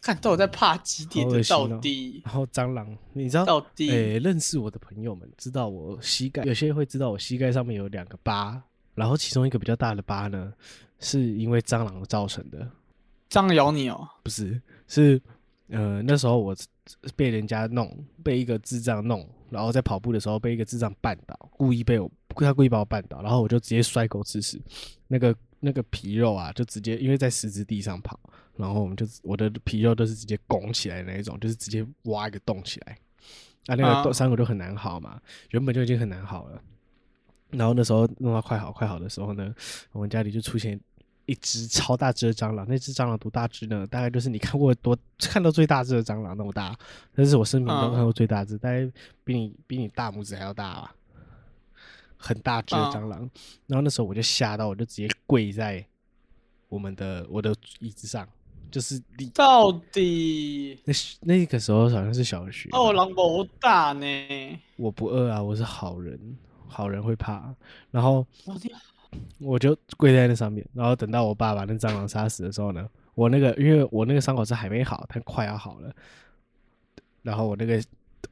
[0.00, 1.42] 看到我在怕几点的？
[1.44, 3.44] 到底然后蟑螂，你知道？
[3.44, 8.60] 到底诶、认识我的朋友们知道我膝盖，有些会知道我膝盖上面有两个疤，
[8.94, 10.52] 然后其中一个比较大的疤呢，
[10.98, 12.66] 是因为蟑螂造成的。
[13.28, 14.08] 蟑螂咬你哦？
[14.22, 15.20] 不是，是
[15.68, 16.56] 呃那时候我
[17.14, 24.60] 被人家弄，被一个智障弄，然后在跑步的时候被一个智障绊倒，故意被我他故意把我绊倒，然后我就直接摔狗吃屎，
[25.06, 28.18] 那个那个皮肉啊，就直接因为在石子地上跑，
[28.60, 32.98] 然后我们就我的皮肉都是直接拱起来的那一种，就是直接挖一个洞起来，
[33.66, 35.20] 啊那个啊洞伤口就很难好嘛，
[35.50, 36.62] 原本就已经很难好了。
[37.50, 39.52] 然后那时候弄到快好快好的时候呢，
[39.92, 40.78] 我们家里就出现
[41.26, 42.64] 一只超大只的蟑螂。
[42.68, 43.86] 那只蟑螂多大只呢？
[43.86, 46.78] 大概就是你看过多看到最大只的蟑螂那么大，
[47.14, 48.88] 那是我生命中嗯看过最大只，大概
[49.24, 50.94] 比你比你大拇指还要大吧，
[52.16, 53.30] 很大只的嗯蟑螂。
[53.66, 55.84] 然后那时候我就吓到，我就直接跪在
[56.68, 58.28] 我们的我的椅子上，
[58.70, 64.60] 就是你到底那那个时候好像是小学吧，哦，狼不大呢？
[64.76, 66.18] 我不饿啊，我是好人，
[66.66, 67.54] 好人会怕。
[67.90, 68.26] 然后
[69.38, 75.92] 我就跪在那上面，然后等到我爸把那蟑螂杀死的时候呢，我那个因为我那个伤口是还没好，但快要好了，
[77.22, 77.82] 然后我那个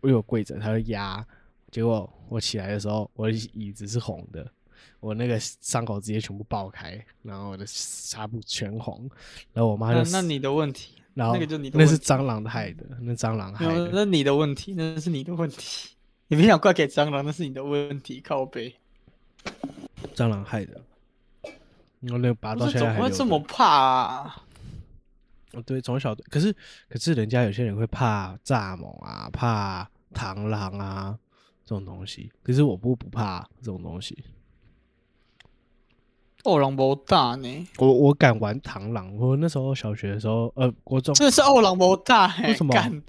[0.00, 1.26] 我有跪着，他就压，
[1.70, 4.50] 结果我起来的时候，我的椅子是红的，
[5.00, 9.08] 我那个伤口直接全部爆开，然后我的纱布全红，
[9.52, 15.90] 然后我妈就那那你的问题，然后那个就你的那问题是蟑螂害的，那蟑螂害，的，那你的问题，那是你的问题。
[16.28, 18.74] 你别想怪给蟑螂，那是你的问题，靠背。
[20.14, 20.80] 蟑螂害的。
[22.10, 24.44] 我那个拔到不是怎现在还留着么会这么怕啊？
[25.54, 26.54] 哦，对，从小可是
[26.88, 31.18] 可是人家有些人会怕蚱蜢啊，怕螳螂啊
[31.64, 34.22] 这种东西，可是我不不怕这种东西，
[36.44, 37.66] 哦，狼博大呢？
[37.78, 43.02] 我我敢玩螳螂，我那时候小学的时候，呃，国中真的是哦，狼博大欸，为什么干？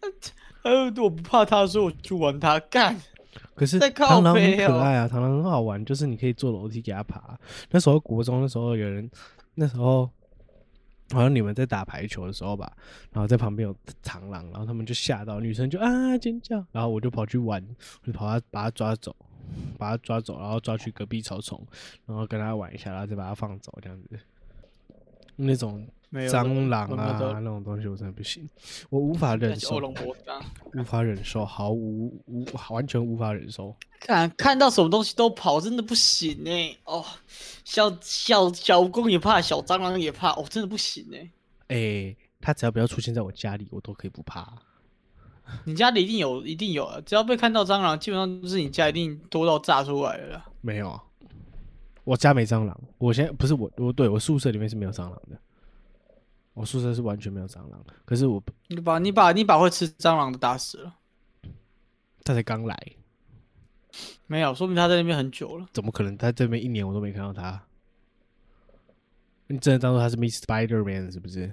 [0.62, 2.58] 呃，我不怕它，所以我去玩他。
[2.60, 2.96] 干，
[3.54, 7.38] 可是螳螂很可爱啊，螳螂很好玩，就是你可以坐楼梯给它爬。
[7.70, 9.10] 那时候国中的时候有人，
[9.54, 10.08] 那时候
[11.12, 12.72] 好像你们在打排球的时候吧，
[13.12, 17.62] 然后在旁边有螳螂，然后他们就吓到，女生就啊尖叫，然后我就跑去玩，
[18.02, 19.14] 我就跑它把它抓走，
[19.78, 21.60] 把它抓走，然后抓去隔壁草丛，
[22.06, 24.18] 然后跟它玩一下，然后再把它放走，这样子。
[25.36, 28.48] 那种蟑螂啊那种东西我真的不行，
[28.88, 29.80] 我无法忍受。
[30.74, 33.74] 无法忍受，毫无无完全无法忍受。
[33.98, 37.04] 看看到什么东西都跑，真的不行哎、哦，
[37.64, 41.28] 小小小蜈蚣也怕，小蟑螂也怕，哦，真的不行哎、
[41.68, 44.56] 哎、它只要不要出现在我家里，我都可以不怕。
[45.64, 47.00] 你家里一定有，一定有啊！
[47.04, 50.46] 只要被看到蟑螂，基本上就是你家一定多到炸出来了啦。
[50.60, 51.02] 没有啊，
[52.04, 52.80] 我家没蟑螂。
[52.98, 55.38] 我现在不是我，我对我宿舍里面是没有蟑螂的。
[56.54, 60.94] 我宿舍是完全没有蟑螂，可是我你把你把你把会吃蟑螂的打死了，
[62.22, 62.92] 他才刚来，
[64.28, 65.66] 没有，说明他在那边很久了。
[65.72, 66.16] 怎么可能？
[66.16, 67.60] 他这边一年我都没看到他。
[69.48, 71.52] 你真的当做他是 Miss Spider Man 是不是？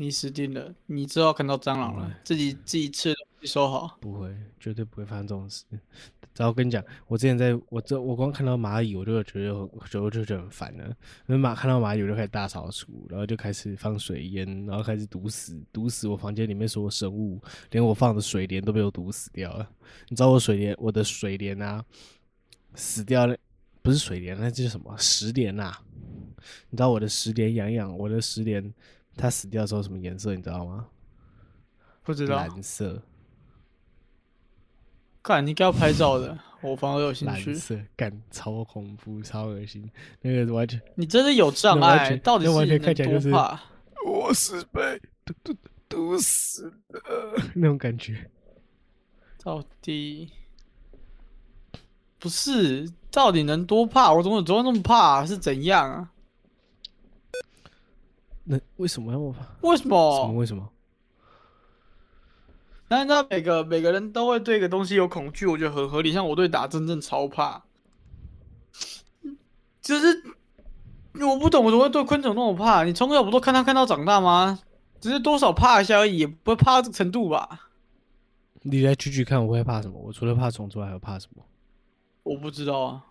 [0.00, 3.98] 你死定了，你之后看到蟑螂了嗯，自己自己吃的东西收好。
[4.00, 5.64] 不会，绝对不会发生这种事。
[6.36, 10.86] 然后跟你讲，我之前在我这我光看到蚂蚁，我就觉得我就觉得很烦了。
[11.26, 19.68] 因为蚂看到蚂蚁，我就开始大扫除，然后就开始放水烟，然后开始毒死毒死我房间里面所有生物，连我放的水莲都被我毒死掉了。
[20.08, 21.84] 你知道我水莲我的水莲啊
[22.76, 23.36] 死掉了，
[23.82, 25.76] 不是水莲，那这是什么石莲啊？
[26.70, 28.72] 你知道我的石莲养一养，我的石莲
[29.18, 30.34] 它死掉之后什么颜色？
[30.34, 30.86] 你知道吗？
[32.02, 33.02] 不知道，蓝色。
[35.22, 37.50] 看你应该要拍照的，我反而有兴趣。
[37.50, 39.90] 蓝色，感超恐怖，超恶心，
[40.22, 43.60] 那个完全你真的有障碍，到底是完全看起来就是怕？
[44.06, 45.54] 我是被毒毒
[45.88, 47.02] 毒死的
[47.54, 48.30] 那种感觉。
[49.42, 50.30] 到底
[52.18, 52.90] 不是？
[53.10, 54.12] 到底能多怕？
[54.12, 56.10] 我怎么怎么那么怕、是怎样啊？
[58.50, 59.40] 那为什么要我怕？
[59.60, 60.32] 为什什么？
[60.32, 60.66] 为什么？
[62.88, 66.10] 但是他每个每个人都会对一个东西有恐惧，我觉得很合理。
[66.10, 67.62] 像我对打真正超怕，
[69.82, 70.22] 就是
[71.20, 72.84] 我不懂，我怎么会对昆虫那么怕？
[72.84, 74.58] 你从小不都看它看到长大吗？
[74.98, 77.68] 只是多少怕一下而已，也不会怕到这个程度吧？
[78.62, 80.00] 你来举举看，我会怕什么？
[80.00, 81.44] 我除了怕虫之外，还有怕什么？
[82.22, 83.04] 我不知道啊，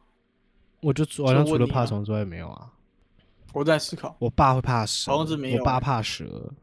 [0.82, 2.72] 我就好像除了怕虫之外没有啊。
[3.54, 4.16] 我在思考。
[4.20, 6.54] 我爸会怕蛇，好像是没有我爸欸怕蛇，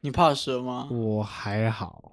[0.00, 0.88] 你怕蛇吗？
[0.90, 2.12] 我还好。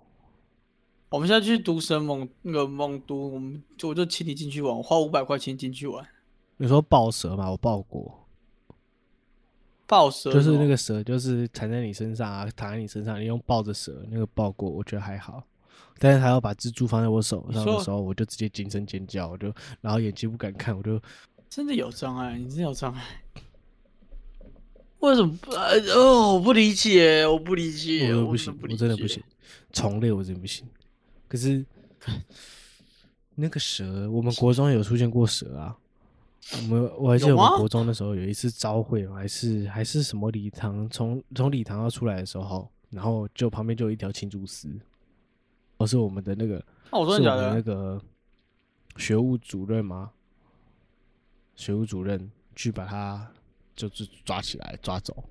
[1.10, 6.08] 我们现在去毒神猛那个猛毒，我们就我就请你进去玩，我花五百块钱进去玩。
[6.58, 7.50] 你说抱蛇嘛？
[7.50, 8.28] 我抱过，
[9.88, 15.42] 抱蛇就是那个个蛇，就是缠在你身上啊，躺在你身上，你用抱着蛇那个抱过，我觉得还好。
[15.98, 19.52] 但是他要把蜘蛛放在我手上的时候，我就直接惊声尖叫，我就
[19.82, 21.02] 然后眼睛不敢看，我就
[21.50, 23.04] 真的有障碍，你真的有障碍。
[25.00, 25.52] 为什么不？
[25.52, 29.24] 呃哦，我不理解，我不理解，我我不行，我真的不行。
[29.72, 30.68] 虫类我真的不行。
[31.28, 31.66] 可是
[33.36, 35.78] 那个蛇，我们国中有出现过蛇啊。
[36.58, 44.68] 我们我还记得我们国中的时候有一次招会，还是还是什么礼堂，从从礼堂要出来的时候，然后就旁边就有一条青竹丝，
[45.78, 46.56] 哦，是我们的那个
[46.90, 47.48] 哦，是我真的假的？
[47.50, 48.02] 们那个
[48.98, 50.12] 学务主任吗？
[51.56, 53.32] 学务主任去把他
[53.88, 55.24] 就是抓起来抓走。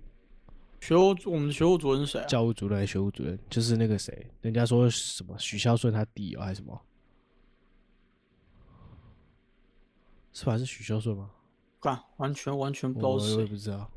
[0.80, 2.26] 学务我们学务主任是谁啊？
[2.26, 6.80] 教务主任还是学务主任，就是那个谁，人家说什么许孝顺他弟哦，还是什么？
[10.32, 10.56] 是吧？
[10.56, 11.28] 是许孝顺吗？
[11.80, 13.56] 干，完全完全不知道是谁我我也不。
[13.56, 13.90] 知道。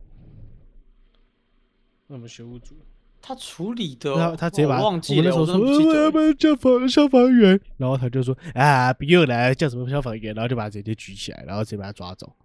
[2.08, 2.76] 那我们学务组，
[3.22, 6.20] 他处理的他哦，他直接把他忘记了，我们那时候我真的不记说，呃我要得不。
[6.20, 7.62] 要叫防消防员？
[7.78, 10.34] 然后他就说啊，不用了，叫什么消防员？
[10.34, 12.36] 然后就把他直接举起来，然后直接把他抓走。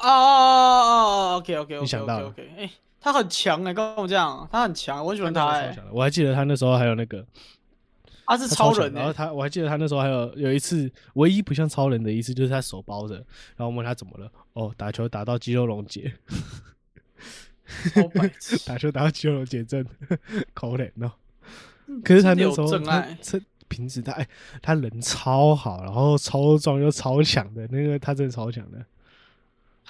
[0.00, 2.70] 啊啊啊！OK OK 你 OK 想到 OK 哎，
[3.00, 7.24] 他很强哎，跟我这样，他很强，我喜欢他哎，我还记得他那时候还有那个
[8.26, 16.12] 他是超人然后，他我还记得他那时候还有有一次，唯一不像超人的一次就是他手包着，然后我问他怎么了，哦，打球打到肌肉溶解，
[18.64, 19.84] 打球打到肌肉溶解症，
[20.54, 21.10] 可怜哦。
[22.04, 24.28] 可是他那时候他真爱这平时他哎，
[24.62, 28.78] 他人超好，然后超壮又超强的，那个他真的超强的，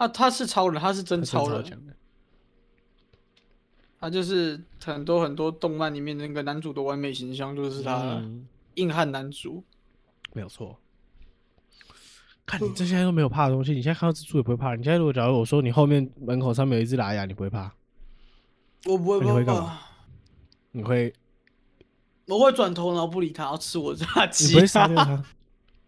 [0.00, 1.62] 他他是超人，他是真超人。
[4.00, 9.62] 他就是很多很多动漫里面那个男主的完美形象，就是他嗯硬汉男主。
[10.32, 10.80] 没有错。
[12.46, 14.74] 看你这现在都没有怕的东西，你现在看到蜘蛛也不会怕。
[14.74, 17.70] 你现在如果假如我说你后面门口上面有一只拉牙，你不会怕？
[18.86, 19.80] 我不会，那你会干嘛？
[20.70, 21.12] 你会
[22.26, 24.54] 我会转头，然后不理他，然后吃我的炸你鸡。
[24.54, 25.22] 不会杀掉他？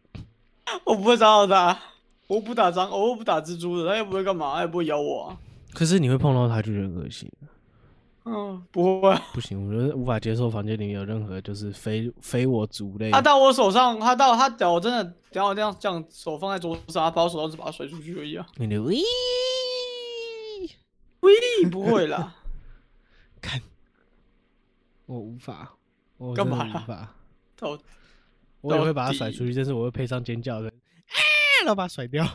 [0.84, 1.80] 我不会杀到他，
[2.32, 5.38] 我不打蟑，我又不打蜘蛛的，它又不会干嘛，它也不会咬我啊。
[5.74, 7.30] 可是你会碰到它就觉得恶心，
[8.24, 9.14] 嗯，不会。
[9.34, 13.10] 不行，我觉得无法接受房间里面有任何就是非非我族类。
[13.10, 18.46] 它到我手上，它到它脚，我真的屌我这样这样手放在桌上，他把我手上只把它甩出去而已啊。
[18.56, 18.96] 你的喂，
[21.20, 21.32] 喂，
[21.70, 22.34] 不会啦，
[23.42, 23.60] 看
[25.04, 25.76] 我无法，
[26.16, 27.14] 我干嘛啦无法，
[27.56, 27.78] 到
[28.62, 30.72] 我也会把它甩出去，但是我会配上尖叫的，
[31.62, 32.26] 啊，然后把它甩掉。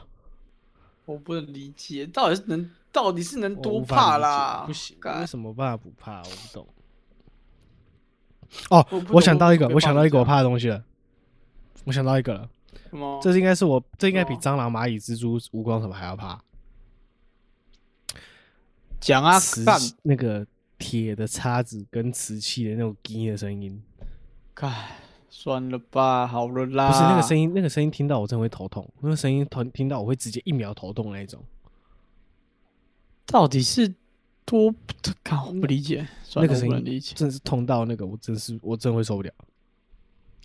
[1.06, 4.64] 我不能理解，到底是能到底是能多怕啦？
[4.66, 6.20] 不行，干为什么办法不怕？
[6.20, 6.68] 我不懂。
[8.70, 10.84] 哦我，我想到一个，我我想到一个我怕怕的东西了。
[11.86, 12.50] 我想到一个了，
[12.90, 13.20] 什么？
[13.22, 16.42] 这是应该是我，这应该比哦蟑螂、蚂蚁、蜘蛛、蜈蚣什么还要怕。
[19.00, 19.64] 讲啊，瓷
[20.04, 20.46] 那个
[20.78, 23.82] 铁的叉子跟瓷器的那种“滴”的声音，
[24.54, 24.74] 干，
[25.30, 26.88] 算了吧，好了啦。
[26.88, 31.44] 不是那个声音，那个声音听到我真的会头痛，那个声音头听到我会直接一秒头痛那一种。
[33.26, 33.94] 到底是
[34.46, 34.74] 多？
[35.24, 37.02] 看我不理解，算了，我那个声音。
[37.16, 39.32] 真的是痛到那个，我真是我真会受不了。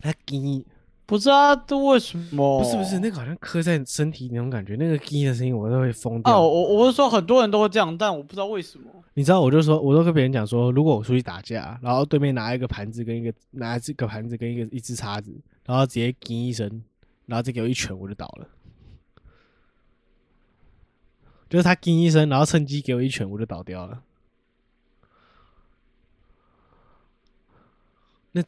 [0.01, 0.65] 它“滴
[1.13, 2.59] 不知道这为什么？
[2.59, 6.41] 不是不是，那个好像刻在身体那种感觉，那个“滴”的声音我都会疯掉。
[6.41, 8.91] 哦，我我是说很多人都会这样，但我不知道为什么。
[9.13, 15.31] 你知道，我就说，我都跟别人讲说，如果我出去打架，然后对面拿一个盘子跟一个拿这个盘子跟一个一只叉子，
[15.67, 16.83] 然后直接“滴”一声，
[17.27, 18.49] 然后再给我一拳，我就倒了。
[21.51, 24.03] 就是他“叮”一声，然后趁机给我一拳，我就倒掉了。
[28.33, 28.43] 那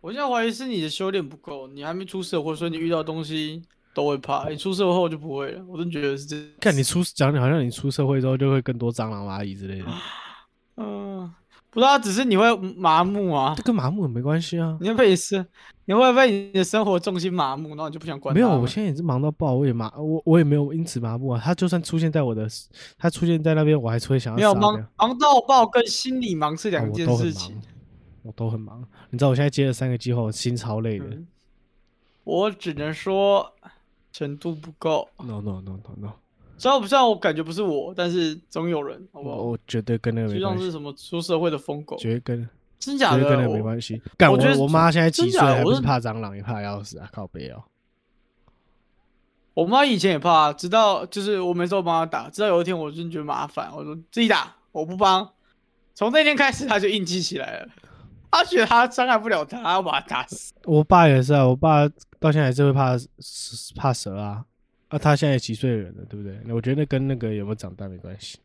[0.00, 3.62] 我现在怀疑是你的修炼不够，你还没出社会，所以你遇到东西
[3.94, 4.48] 都会怕。
[4.48, 6.36] 你出社会后就不会了，我真觉得是这。
[6.58, 9.86] 看你出讲你好像你出社会之后就会更多蟑螂、蚂蚁之类的，
[10.76, 11.30] 嗯、
[11.68, 14.78] 不知道，只是你会麻木啊这，跟麻木也没关系啊。
[14.80, 15.46] 你会被你生，
[15.84, 21.40] 你会被你的生活重心麻木，然后你就不想管没有，我现在也是忙到爆，我也麻，我我也没有因此麻木啊。
[21.44, 22.48] 他就算出现在我的，
[22.96, 27.64] 他出现在那边，我还是会想要没有忙忙到爆跟心理忙是啊两件事情忙。，
[28.22, 28.86] 我都很忙。
[29.10, 31.04] 你知道我现在接了三个计划，我心超累的。
[31.06, 31.26] 嗯
[32.22, 33.50] 我只能说
[34.12, 35.08] 程度不够。
[35.18, 36.12] No no no no no，
[36.58, 39.36] 虽然不虽然我感觉不是我，但是总有人，好不好？
[39.36, 42.48] 我我绝对跟那个就没关系，像是什么出社会的疯狗，绝对跟
[42.78, 43.24] 真假的？
[43.24, 44.00] 跟那个没我关系。
[44.18, 47.08] 干我我觉得我妈现在几岁还不是怕蟑螂，也怕得要死啊！
[47.10, 47.64] 靠背哦。
[49.54, 55.28] 我妈以前也怕，直到就是我每次都帮她打，直到有一天我真觉得麻烦，我说自己打，我不帮。
[55.94, 57.68] 从那天开始，她就硬记起来了。
[58.30, 60.52] 她觉得他伤害不了她，她要把他打死。
[60.64, 62.96] 我爸也是啊，我爸到现在还是会怕
[63.76, 64.44] 怕蛇啊。
[64.88, 66.36] 啊，他现在几岁的人了，对不对？
[66.44, 68.38] 那我觉得跟那个有没有长大没关系。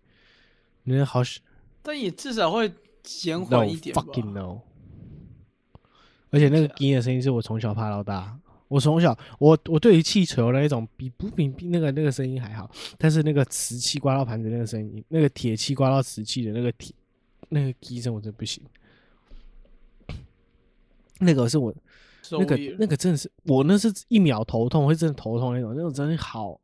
[0.84, 1.42] 你好喜
[1.82, 2.72] 但也至少会
[3.02, 4.04] 减缓一点吧。
[4.04, 4.60] fucking no。
[6.30, 16.94] 而且那个对啊“滴”的声音是我从小怕到大，我从小，我我对于气球那一种比不比比那个那个声音还好，但是那个瓷器刮到盘子那个声音，那个铁器刮到瓷器的那个铁
[17.50, 18.62] 那个机声，我真不行。
[21.20, 21.74] 那个是我
[22.32, 26.60] 那个那个真的是我那是一秒头痛，会真的头痛那种，那种真的好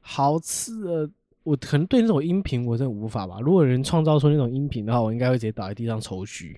[0.00, 1.10] 好刺耳。
[1.44, 3.40] 我可能对那种音频我真的无法吧。
[3.40, 6.56] 如果人创造出那种音频的话，我应该会直接倒在地上抽搐。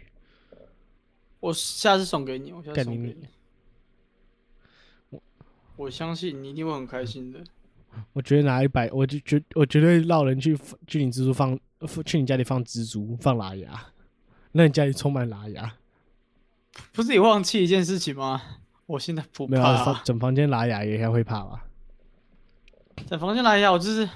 [1.41, 3.27] 我下次送给你，我下次送给你。
[5.77, 7.43] 我相信你一定会很开心的。
[8.13, 10.55] 我觉得拿一百，我就绝我绝对绕人去
[10.87, 11.59] 去你蜘蛛放
[12.05, 13.87] 去你家里放蜘蛛放拉牙，
[14.53, 15.75] 让你家里充满拉牙。
[16.93, 18.41] 不是你忘记一件事情吗？
[18.87, 21.65] 我现在不没有啊，怕、整房间喇牙也应该会怕吧？
[23.07, 24.09] 在房间来一下，我就是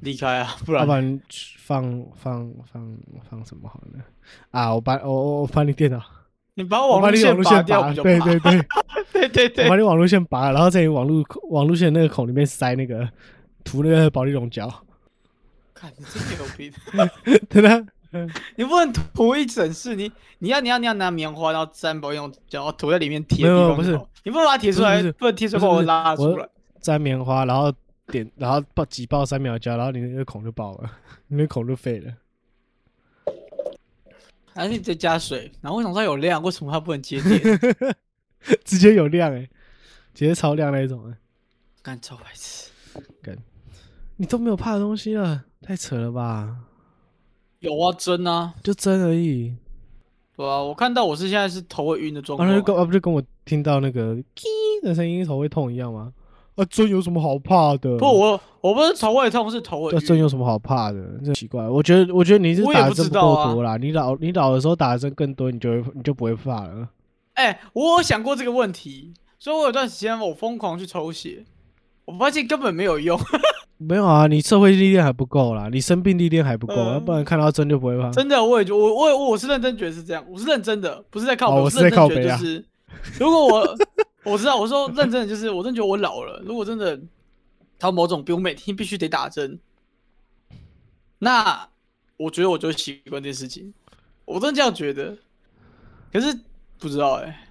[0.00, 1.20] 离开啊，不然要不然
[1.58, 2.98] 放放放
[3.28, 4.02] 放什么好呢？
[4.50, 6.02] 啊，我把我我我把你电脑，
[6.54, 8.66] 你把我网络线把你网路线，拔了，对对对，
[9.12, 13.08] 对对对我把你网路线拔了，然后在你网路网路线那个孔里面塞那个
[13.64, 14.68] 涂那个保利龙胶，
[15.72, 16.72] 看你真牛逼！
[17.48, 17.86] 真的。
[18.56, 23.92] 你不能涂一整室，你你要你要你要拿棉花，然后粘保用，然后涂在里面贴没有不是，
[24.24, 26.48] 你不能把它贴出来，不能贴出来把我拉出来。
[26.80, 27.72] 粘棉花，然后
[28.08, 30.90] 点，然后爆挤爆三秒胶，然后你那个孔就爆了，
[31.28, 32.12] 你 那个孔就废了。
[34.52, 36.42] 还是你再加水，然后为什么它有量？
[36.42, 37.40] 为什么它不能接电？
[38.64, 39.48] 直接有量哎、
[40.14, 41.16] 直接超亮那一种哎、
[41.82, 42.70] 干超白痴！
[44.16, 46.56] 你都没有怕的东西了，太扯了吧？
[47.60, 49.54] 有啊，针啊，就针而已，
[50.34, 52.82] 对啊，我看到我是现在是头会晕的状完了就跟况啊。
[52.82, 54.44] 啊不就跟我听到那个“叽”
[54.82, 56.10] 的声音头会痛一样吗？
[56.54, 57.98] 啊，针有什么好怕的？
[57.98, 60.22] 不，我我不是头会痛，是头会这针晕。
[60.22, 61.00] 有什么好怕的？
[61.22, 66.88] 真奇怪，我觉得我觉得你是打不知道啊够多啦，你老你老的时候打的针更多，你就会你就不会怕了。
[67.34, 71.44] 哎、我有想过这个问题，所以我有段时间我疯狂去抽血，
[72.06, 73.20] 我发现根本没有用。
[73.82, 78.10] 没有啊，你社会历练还不够啦，你生病历练还不够，嗯要不然看到针就不会怕。
[78.10, 82.64] 真的，我也觉我我我是认真觉得是这样，我是认真的，不是在靠我是在靠北啊得就是，
[83.18, 83.76] 如果我
[84.24, 87.00] 我知道，我说认真的就是，我真的觉得我老了，如果真的
[87.78, 89.58] 他某种病，我每天必须得打针，
[91.18, 91.66] 那
[92.18, 93.72] 我觉得我就会习惯这件事情，
[94.26, 95.16] 我真的这样觉得。
[96.12, 96.38] 可是
[96.78, 97.46] 不知道哎、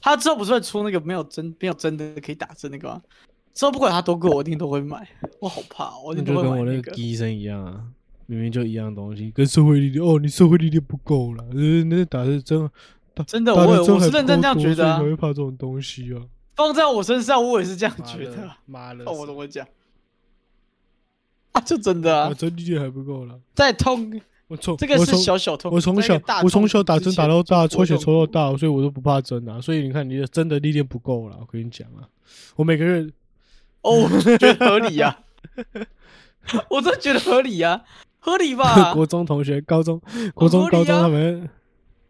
[0.00, 3.02] 他之后不是会出那个没有针没有针的可以打针那个吗？
[3.54, 5.08] 之后不管它多贵，我一定都会买。
[5.40, 6.76] 我好怕，我一定都那就跟我那个。
[6.76, 7.84] 那个医生一样啊，
[8.26, 12.68] 明明就一样东西，跟社会力量哦，你社会力量不够了，呃，那打的真
[13.14, 15.16] 打真的，我我是认真这样觉得啊所以才。
[15.16, 16.20] 会怕这种东西啊。
[16.56, 18.50] 放在我身上，我也是这样觉得。
[18.66, 19.66] 妈的，我怎么讲
[21.52, 23.38] 啊，就真的啊，我，针历练还不够了。
[23.54, 25.70] 再痛，我从这个是小小痛。
[25.72, 29.60] 我从小我从小打针打到大，抽血抽到大，所以我都不怕针啊。
[29.60, 31.36] 所以你看，你的针的力量不够了。
[31.40, 32.02] 我跟你讲啊，
[32.56, 33.06] 我每个月
[33.84, 35.18] 哦，我觉得合理呀、
[36.70, 37.84] 我真的觉得合理呀、
[38.18, 38.92] 合理吧？
[38.96, 40.00] 国中同学、高中、
[40.34, 41.48] 国中、啊高中他们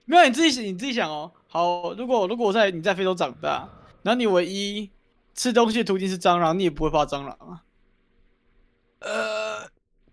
[0.07, 1.33] 没有你自己想，你自己想哦。
[1.49, 3.69] 好，如果如果我在你在非洲长大，
[4.03, 4.89] 然后你唯一
[5.35, 7.63] 吃东西的途径是蟑螂，你也不会怕蟑螂啊？
[9.01, 9.69] 呃，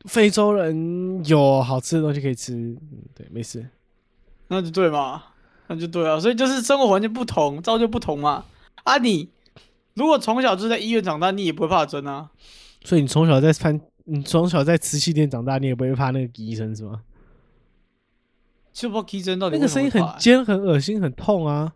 [0.06, 2.80] 非洲人有好吃的东西可以吃，嗯，
[3.14, 3.70] 对，没事。
[4.48, 5.24] 那就对嘛，
[5.68, 6.20] 那就对啊。
[6.20, 8.46] 所以就是生活环境不同，造就不同嘛。
[8.84, 9.30] 啊你，
[10.02, 12.28] 如果从小就是在医院长大，你也不会怕针啊。
[12.84, 17.04] 所以你从小在翻，你从小在瓷器店长大，你也不会怕那个医生是吗？
[18.74, 21.74] 就不知道 K 针到底那个声音很尖、很恶心、很痛啊！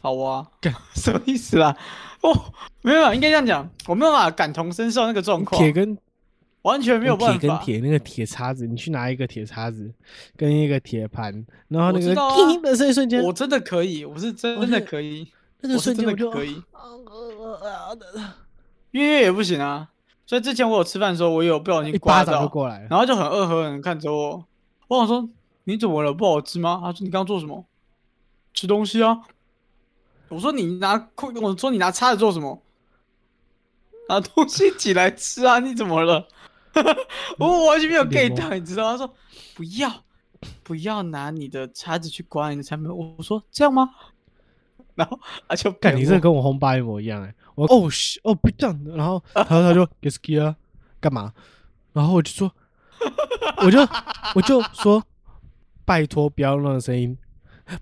[0.00, 1.76] 好啊干， 什么意思啦？
[2.22, 2.32] 哦，
[2.80, 5.98] 没有啊，应该这样讲，我没有办法感同身受那个状况，铁跟
[6.62, 7.64] 完全没有办法铁跟法。
[7.64, 9.92] 铁那个铁叉子，你去拿一个铁叉子
[10.34, 15.28] 跟一个铁盘，然后那个我知道啊 叮的这一瞬间，我真的可以，我是真的可以，
[15.62, 16.62] 那个我是瞬间我就真的可以，
[18.90, 19.88] 月月也不行啊。
[20.26, 22.88] 所以之前我有吃饭的时候，我也有不小心一巴掌就刮到，过来了。
[22.90, 24.44] 然后就很恶狠狠地看着我。
[24.88, 25.28] 我想说
[25.64, 26.12] 你怎么了？
[26.12, 26.80] 不好吃吗？
[26.82, 27.64] 他说你刚刚做什么？
[28.54, 29.20] 吃东西啊。
[30.28, 32.62] 我说你拿筷，我说你拿叉子做什么？
[34.08, 35.58] 拿东西起来吃啊！
[35.58, 36.26] 你怎么了？
[37.38, 38.92] 我完全没有 get 到，你知道吗？
[38.92, 39.14] 他说
[39.54, 39.92] 不要，
[40.62, 42.90] 不要拿你的叉子去刮你的产品。
[42.90, 43.90] 我说这样吗？
[44.94, 45.18] 然后
[45.48, 50.54] 他就干，你这这个跟我轰爸一模一样哎、我哦嘘哦不这样，然后 然后他就 g e s k i 啊，
[51.00, 51.32] 干嘛？
[51.92, 52.52] 然后我就说，
[53.64, 53.80] 我就
[54.34, 55.02] 我就说，
[55.84, 57.16] 拜托不要用那种声音，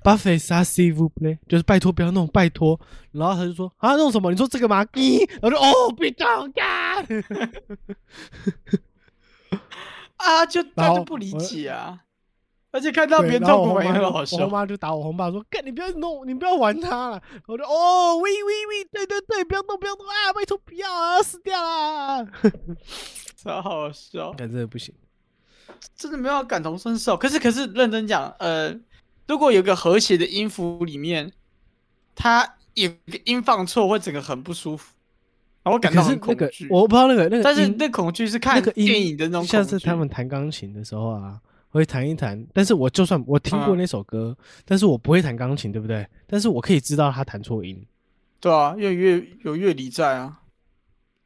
[0.02, 2.78] 巴菲萨西夫呢，就是拜托不要弄，拜托。
[3.12, 4.30] 然后他就说啊弄什么？
[4.30, 4.84] 你说这个吗？
[4.86, 7.04] 咦，然后就哦不要干，
[10.16, 11.98] 啊，就他就不理解啊。
[12.72, 14.48] 而且看到别，人痛苦也我红妈就我红很好笑。
[14.48, 22.26] 妈就打我红爸说：“干，你不要弄，你不要玩它了。”我就哦，喂喂喂，对对对，不要动，不要动啊，拜托不要啊，死掉啦！
[23.36, 24.94] 超好笑，感真的不行。
[25.96, 27.16] 真的没有感同身受。
[27.16, 28.74] 可是可是认真讲，呃，
[29.26, 31.32] 如果有个和谐的音符里面，
[32.14, 34.94] 它有个音放错，会整个很不舒服，
[35.62, 36.68] 然后感到很恐惧。
[36.70, 41.40] 我不知道那个那个，但是那恐惧是看电影的那种恐惧，像是他们弹钢琴的时候啊，
[41.70, 42.46] 会弹一弹。
[42.52, 46.06] 但是我就算我听过嗯那首歌，但是我不会弹钢琴，对不对？
[46.26, 47.84] 但是我可以知道他弹错音。
[48.40, 50.40] 对啊，因为乐有乐理在啊。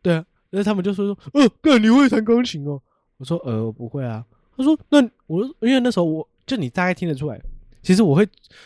[0.02, 2.80] 对啊，然后他们就说说，呃，哥你会弹钢琴哦？
[3.16, 4.24] 我说呃，我不会啊。
[4.56, 7.40] 他说那我因为那时候我就你大概听得出来，
[7.82, 8.22] 其实我会，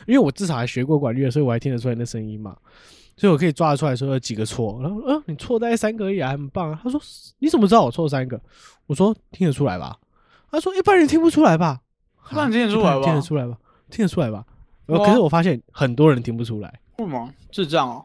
[0.07, 2.57] 因为我至少还学过管乐，所以我还听得出来那声音嘛，
[3.16, 4.79] 所以我可以抓得出来说有几个错。
[4.83, 6.81] 然后呃，你错大概三个而已啊，很棒啊。
[6.83, 7.01] 他说
[7.39, 8.41] 你怎么知道我错三个？
[8.87, 9.99] 我说听得出来吧。
[10.51, 11.80] 他说一般人听不出来吧？
[12.30, 13.57] 一般人听得出来吧听得出来吧？
[13.90, 14.44] 听得出来吧？
[14.86, 16.80] 然后可是我发现很多人听不出来。
[16.99, 17.32] 为什么？
[17.51, 18.05] 智障哦。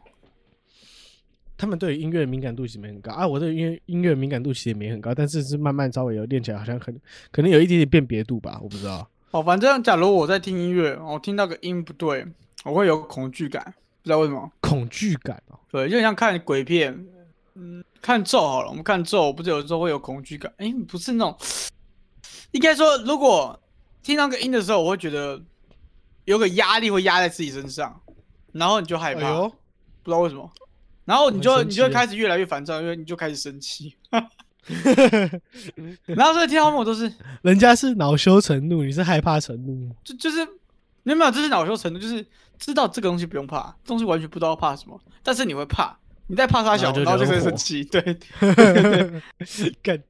[1.55, 6.99] 他们对于音乐的敏感度其实没很高啊，我对音乐音乐的敏感度其实也没很高，但是是慢慢稍微有练起来，好像可能
[7.31, 9.07] 可能有一点点辨别度吧，我不知道。
[9.31, 12.25] 哦，反正假如我在听音乐，我听到个音不对，
[12.65, 13.63] 我会有恐惧感，
[14.01, 14.51] 不知道为什么。
[14.59, 17.05] 恐惧感哦，对，就很像看鬼片，
[17.55, 20.51] 嗯，看咒好了，我们看咒，不是有时候会有恐惧感？
[20.57, 21.37] 哎、不是那种，
[22.54, 23.60] 应该说，如果
[24.01, 25.39] 听到个音的时候，我会觉得
[26.26, 28.01] 有个压力会压在自己身上，
[28.51, 29.34] 然后你就害怕，哎，
[30.01, 30.49] 不知道为什么，
[31.06, 33.95] 然后你就你就会开始越来越烦躁，因为你就开始生气，
[36.06, 39.89] 然后所以听到我都是，人家是恼羞成怒，你是害怕成怒。
[40.04, 40.45] 就就是
[41.04, 41.32] 你有没有？
[41.32, 42.26] 这是恼羞成怒，就是
[42.58, 45.97] 知道这个东西不用怕，东西完全不知道怕什么，但是你会怕，
[46.28, 48.01] 你在怕他小，然后就然后就觉得火开始生气，对。
[49.82, 50.01] 干，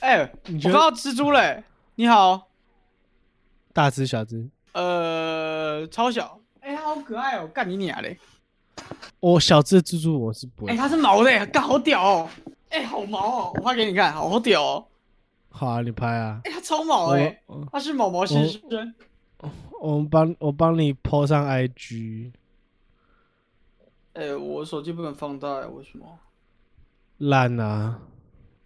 [0.00, 1.62] 哎、我你觉得看到蜘蛛嘞！
[1.94, 2.48] 你好，
[3.72, 8.18] 大只小只，呃，超小，哎、它好可爱哦，干你娘嘞！
[9.20, 10.78] 我小只的蜘蛛我是不会哎、会。
[10.78, 12.28] 它是毛的耶，干好屌哦！
[12.70, 14.86] 哎、好毛哦，我拍给你看，好屌哦！
[15.50, 18.94] 好啊，你拍啊，哎、它超毛我哎，它是毛毛先生。
[19.80, 22.32] 我们帮我帮你 po 上 IG，
[24.14, 26.18] 哎、我手机不能放大，为什么？
[27.18, 28.00] 烂啊！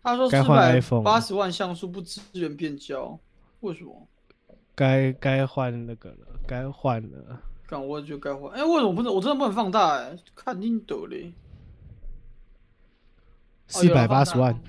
[0.04, 3.18] 他说该换四百 iPhone 八十万像素不支援变焦，
[3.60, 4.06] 为什么？
[4.76, 7.40] 该该换那个了，该换了。
[7.66, 8.52] 干，我也觉得该换。
[8.52, 9.12] 哎、为什么不能？
[9.12, 11.32] 我真的不能放大哎，看你得嘞。
[11.32, 11.40] 哦
[13.66, 14.60] 四百八十万，，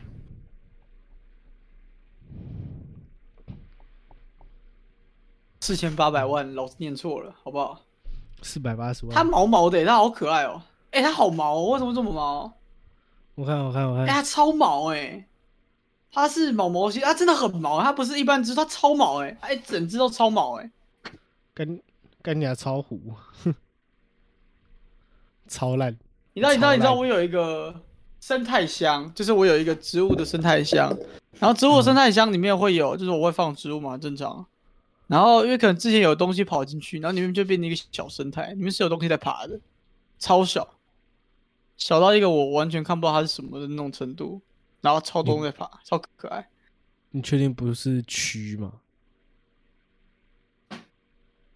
[5.60, 7.82] 四千八百万，老子念错了，好不好？
[8.42, 9.14] 四百八十万。
[9.14, 10.62] 它毛毛的耶，它好可爱哦。
[10.92, 12.58] 哎、它好毛、哦，为什么这么毛？
[13.36, 15.26] 我看我看我看哎、看，它超毛哎，
[16.12, 20.70] 它是毛毛系，它真的很毛，它不是一般只，它超毛哎，哎，整只都超毛哎。
[21.54, 21.80] 跟
[22.22, 23.00] 跟你还超糊，
[25.48, 25.96] 超烂。
[26.34, 27.74] 你知道，你知道，你知道我有一个
[28.20, 30.90] 生态箱，就是我有一个植物的生态箱，
[31.40, 34.46] 然后植物的生态箱里面会有，就是我会放植物嘛，正常。
[35.08, 39.60] 然后因为可能之前有东西跑进去，然后里面就变成一个小生态，里面是有东西在爬的，
[40.18, 40.68] 超小，
[41.78, 44.42] 小到一个我完全看不到它是什么的那种程度，
[44.82, 46.48] 然后超多在爬，超可爱。
[47.12, 48.74] 你确定不是蛆吗？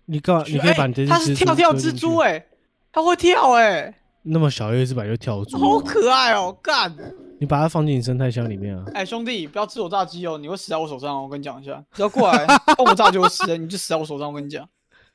[0.06, 0.44] 你干嘛？
[0.48, 2.46] 你可以把你这只哎它是跳跳蜘蛛哎、
[2.92, 3.94] 它会跳哎、
[4.24, 6.96] 那么小一只把就跳出，好可爱哦，干！
[7.40, 8.84] 你把它放进你生态箱里面啊。
[8.94, 11.24] 哎、兄弟，不要吃我炸鸡哦，你会死在我手上哦！
[11.24, 12.46] 我跟你讲一下，只要过来
[12.78, 14.28] 帮我炸就会死，你就死在我手上。
[14.28, 14.68] 我跟你讲，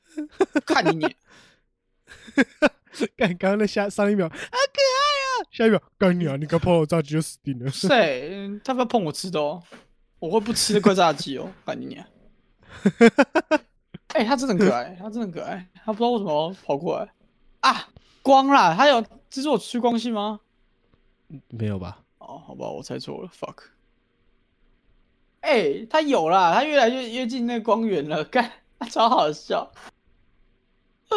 [0.65, 1.15] 看你你，
[3.15, 6.35] 干，刚刚那下上一秒好可爱啊，下一秒干你啊！
[6.37, 7.69] 你刚碰我炸鸡就死定了。
[7.71, 8.29] 谁？
[8.31, 9.61] 嗯他不要碰我吃的哦，
[10.19, 12.03] 我会不吃那块炸鸡哦，看你你。
[14.15, 17.11] 哎、他真的很可爱，他真的很可爱，他不知道为什么跑过来
[17.61, 17.89] 啊！
[18.21, 20.39] 光啦，他有蜘蛛有趋光性吗？
[21.49, 21.99] 没有吧？
[22.19, 23.65] 哦，好吧，我猜错了，fuck。
[25.41, 28.51] 哎、他有啦，他越来越越近那个光源了，干，
[28.89, 29.71] 超好笑。
[31.09, 31.15] 啊，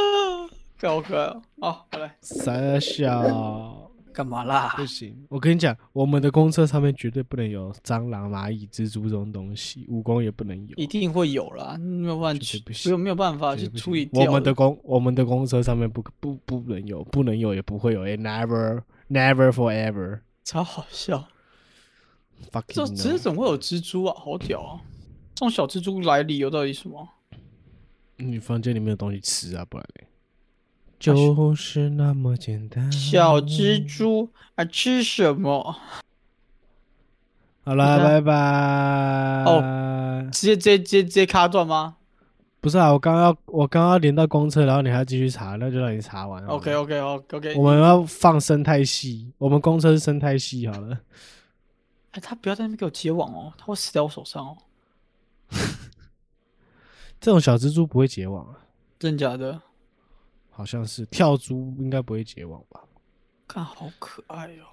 [0.79, 1.43] 干好可爱哦！
[1.57, 5.12] 哦，好来，傻小，干嘛啦不行！
[5.29, 10.76] 我跟你讲，我们的公车上面绝对不能有蟑螂、蚂蚁、蜘蛛这种东西，蜈蚣也不能有。
[10.76, 14.24] 一定会有啦，没有办法去，不行没有没有办法去处理掉。
[14.24, 21.26] 我们的公我们的公车上面不不不能有，不能有也不会有，and never never forever 超好笑，
[22.53, 24.14] 这 fucking 只是怎么会有蜘蛛啊？
[24.16, 24.81] 好屌啊！
[25.35, 27.09] 这种小蜘蛛来理由到底什么？
[28.16, 30.08] 你房间里面有东西吃啊，不然嘞，
[30.99, 32.91] 就是那么简单。
[32.91, 35.77] 小蜘蛛啊，吃什么？
[37.65, 39.45] 好了，拜拜。
[39.45, 41.97] 哦直接直接直接直接卡断吗
[42.61, 46.49] 不是啊，我刚刚要我刚刚要连到公车，然后你还要继续查，那就让你查完了。
[46.49, 47.55] ？OK OK OK OK。
[47.55, 50.99] 我们要放生态系，我们公车是生态系好了。
[52.11, 54.57] 哎，他不要在那边给我结网哦，他会死在我手上哦。
[57.21, 58.59] 这种小蜘蛛不会结网啊，
[58.99, 59.61] 真假的？
[60.59, 62.83] 好像是跳蛛应该不会结网吧？
[63.47, 64.67] 看好可爱哦。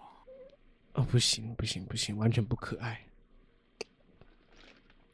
[0.93, 3.05] 哦，不行不行不行，完全不可爱。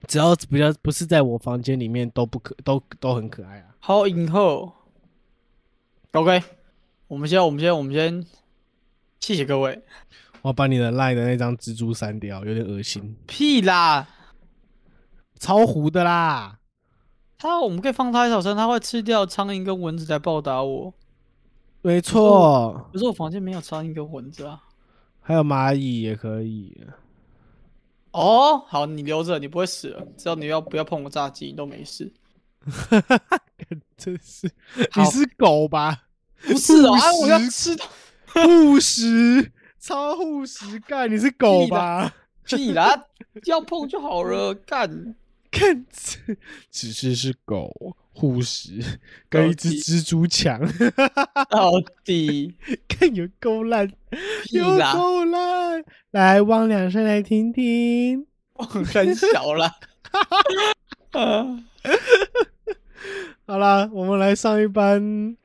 [0.08, 3.76] 只要不要不是在我房间里面都不可都都很可爱啊。
[3.82, 4.72] 好，影后。
[6.14, 6.42] OK，
[7.08, 8.26] 我们先，我们先，我们先，
[9.20, 9.84] 谢谢各位。
[10.42, 14.08] 我要把你的赖的那张蜘蛛删掉，有点恶心，屁啦！
[15.38, 16.61] 超糊的啦。
[17.42, 20.94] 他，我们可以放他一小声，他会吃掉苍蝇跟蚊子来报答我。
[21.82, 24.62] 没错，可是我房间没有苍蝇跟蚊子啊。
[25.22, 26.86] 还有蚂蚁也可以。
[28.12, 32.14] 哦，好，你留着，你不会死了，只要你要不要碰我炸鸡，你都没事。
[33.98, 34.52] 真是，
[34.96, 36.04] 你是狗吧？
[36.44, 37.86] 不是哦，啊，我要吃到
[38.34, 42.14] 护食，超护食，干你是狗吧？
[42.44, 43.06] 屁啦，
[43.46, 45.16] 要碰就好了，干。
[45.52, 46.38] 看，只
[46.72, 48.80] 只是是狗护食，
[49.30, 50.60] 跟一只蜘蛛抢，
[51.50, 51.74] 到
[52.06, 52.56] 底
[52.88, 53.92] 看有够烂，
[54.52, 55.84] 有啦，够烂。
[56.12, 58.26] 来，汪两声来听听。
[58.54, 59.76] 汪很小啦。
[61.12, 61.64] 啊
[63.46, 65.36] 好啦，我们来上一班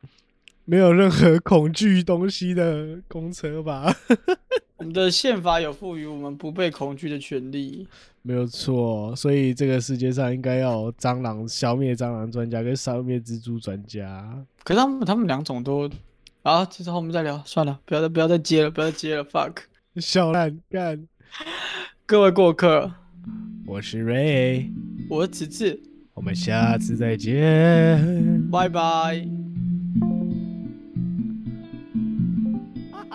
[0.65, 3.97] 没有任何恐惧东西的公车吧。
[4.77, 7.87] 我们的宪法有赋予我们不被恐惧的权利。
[8.23, 14.45] 没有错，所以这个世界上应该要有蟑螂消灭蟑螂专家跟消灭蜘蛛专家。
[14.65, 15.89] 可是他们他们两种都
[16.43, 19.59] 啊，这之后我们再聊，算了，不要再不要再接了，不要再接了，fuck。
[19.97, 21.07] 小烂干，
[22.05, 22.93] 各位过客，
[23.65, 24.71] 我是 Ray，
[25.09, 25.81] 我是子子，
[26.13, 28.51] 我们下次再见。
[28.51, 29.46] 拜拜。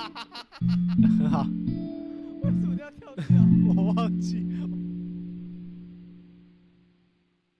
[1.20, 1.45] 很好。
[2.43, 3.38] 为什么要跳掉？
[3.76, 4.47] 我忘记。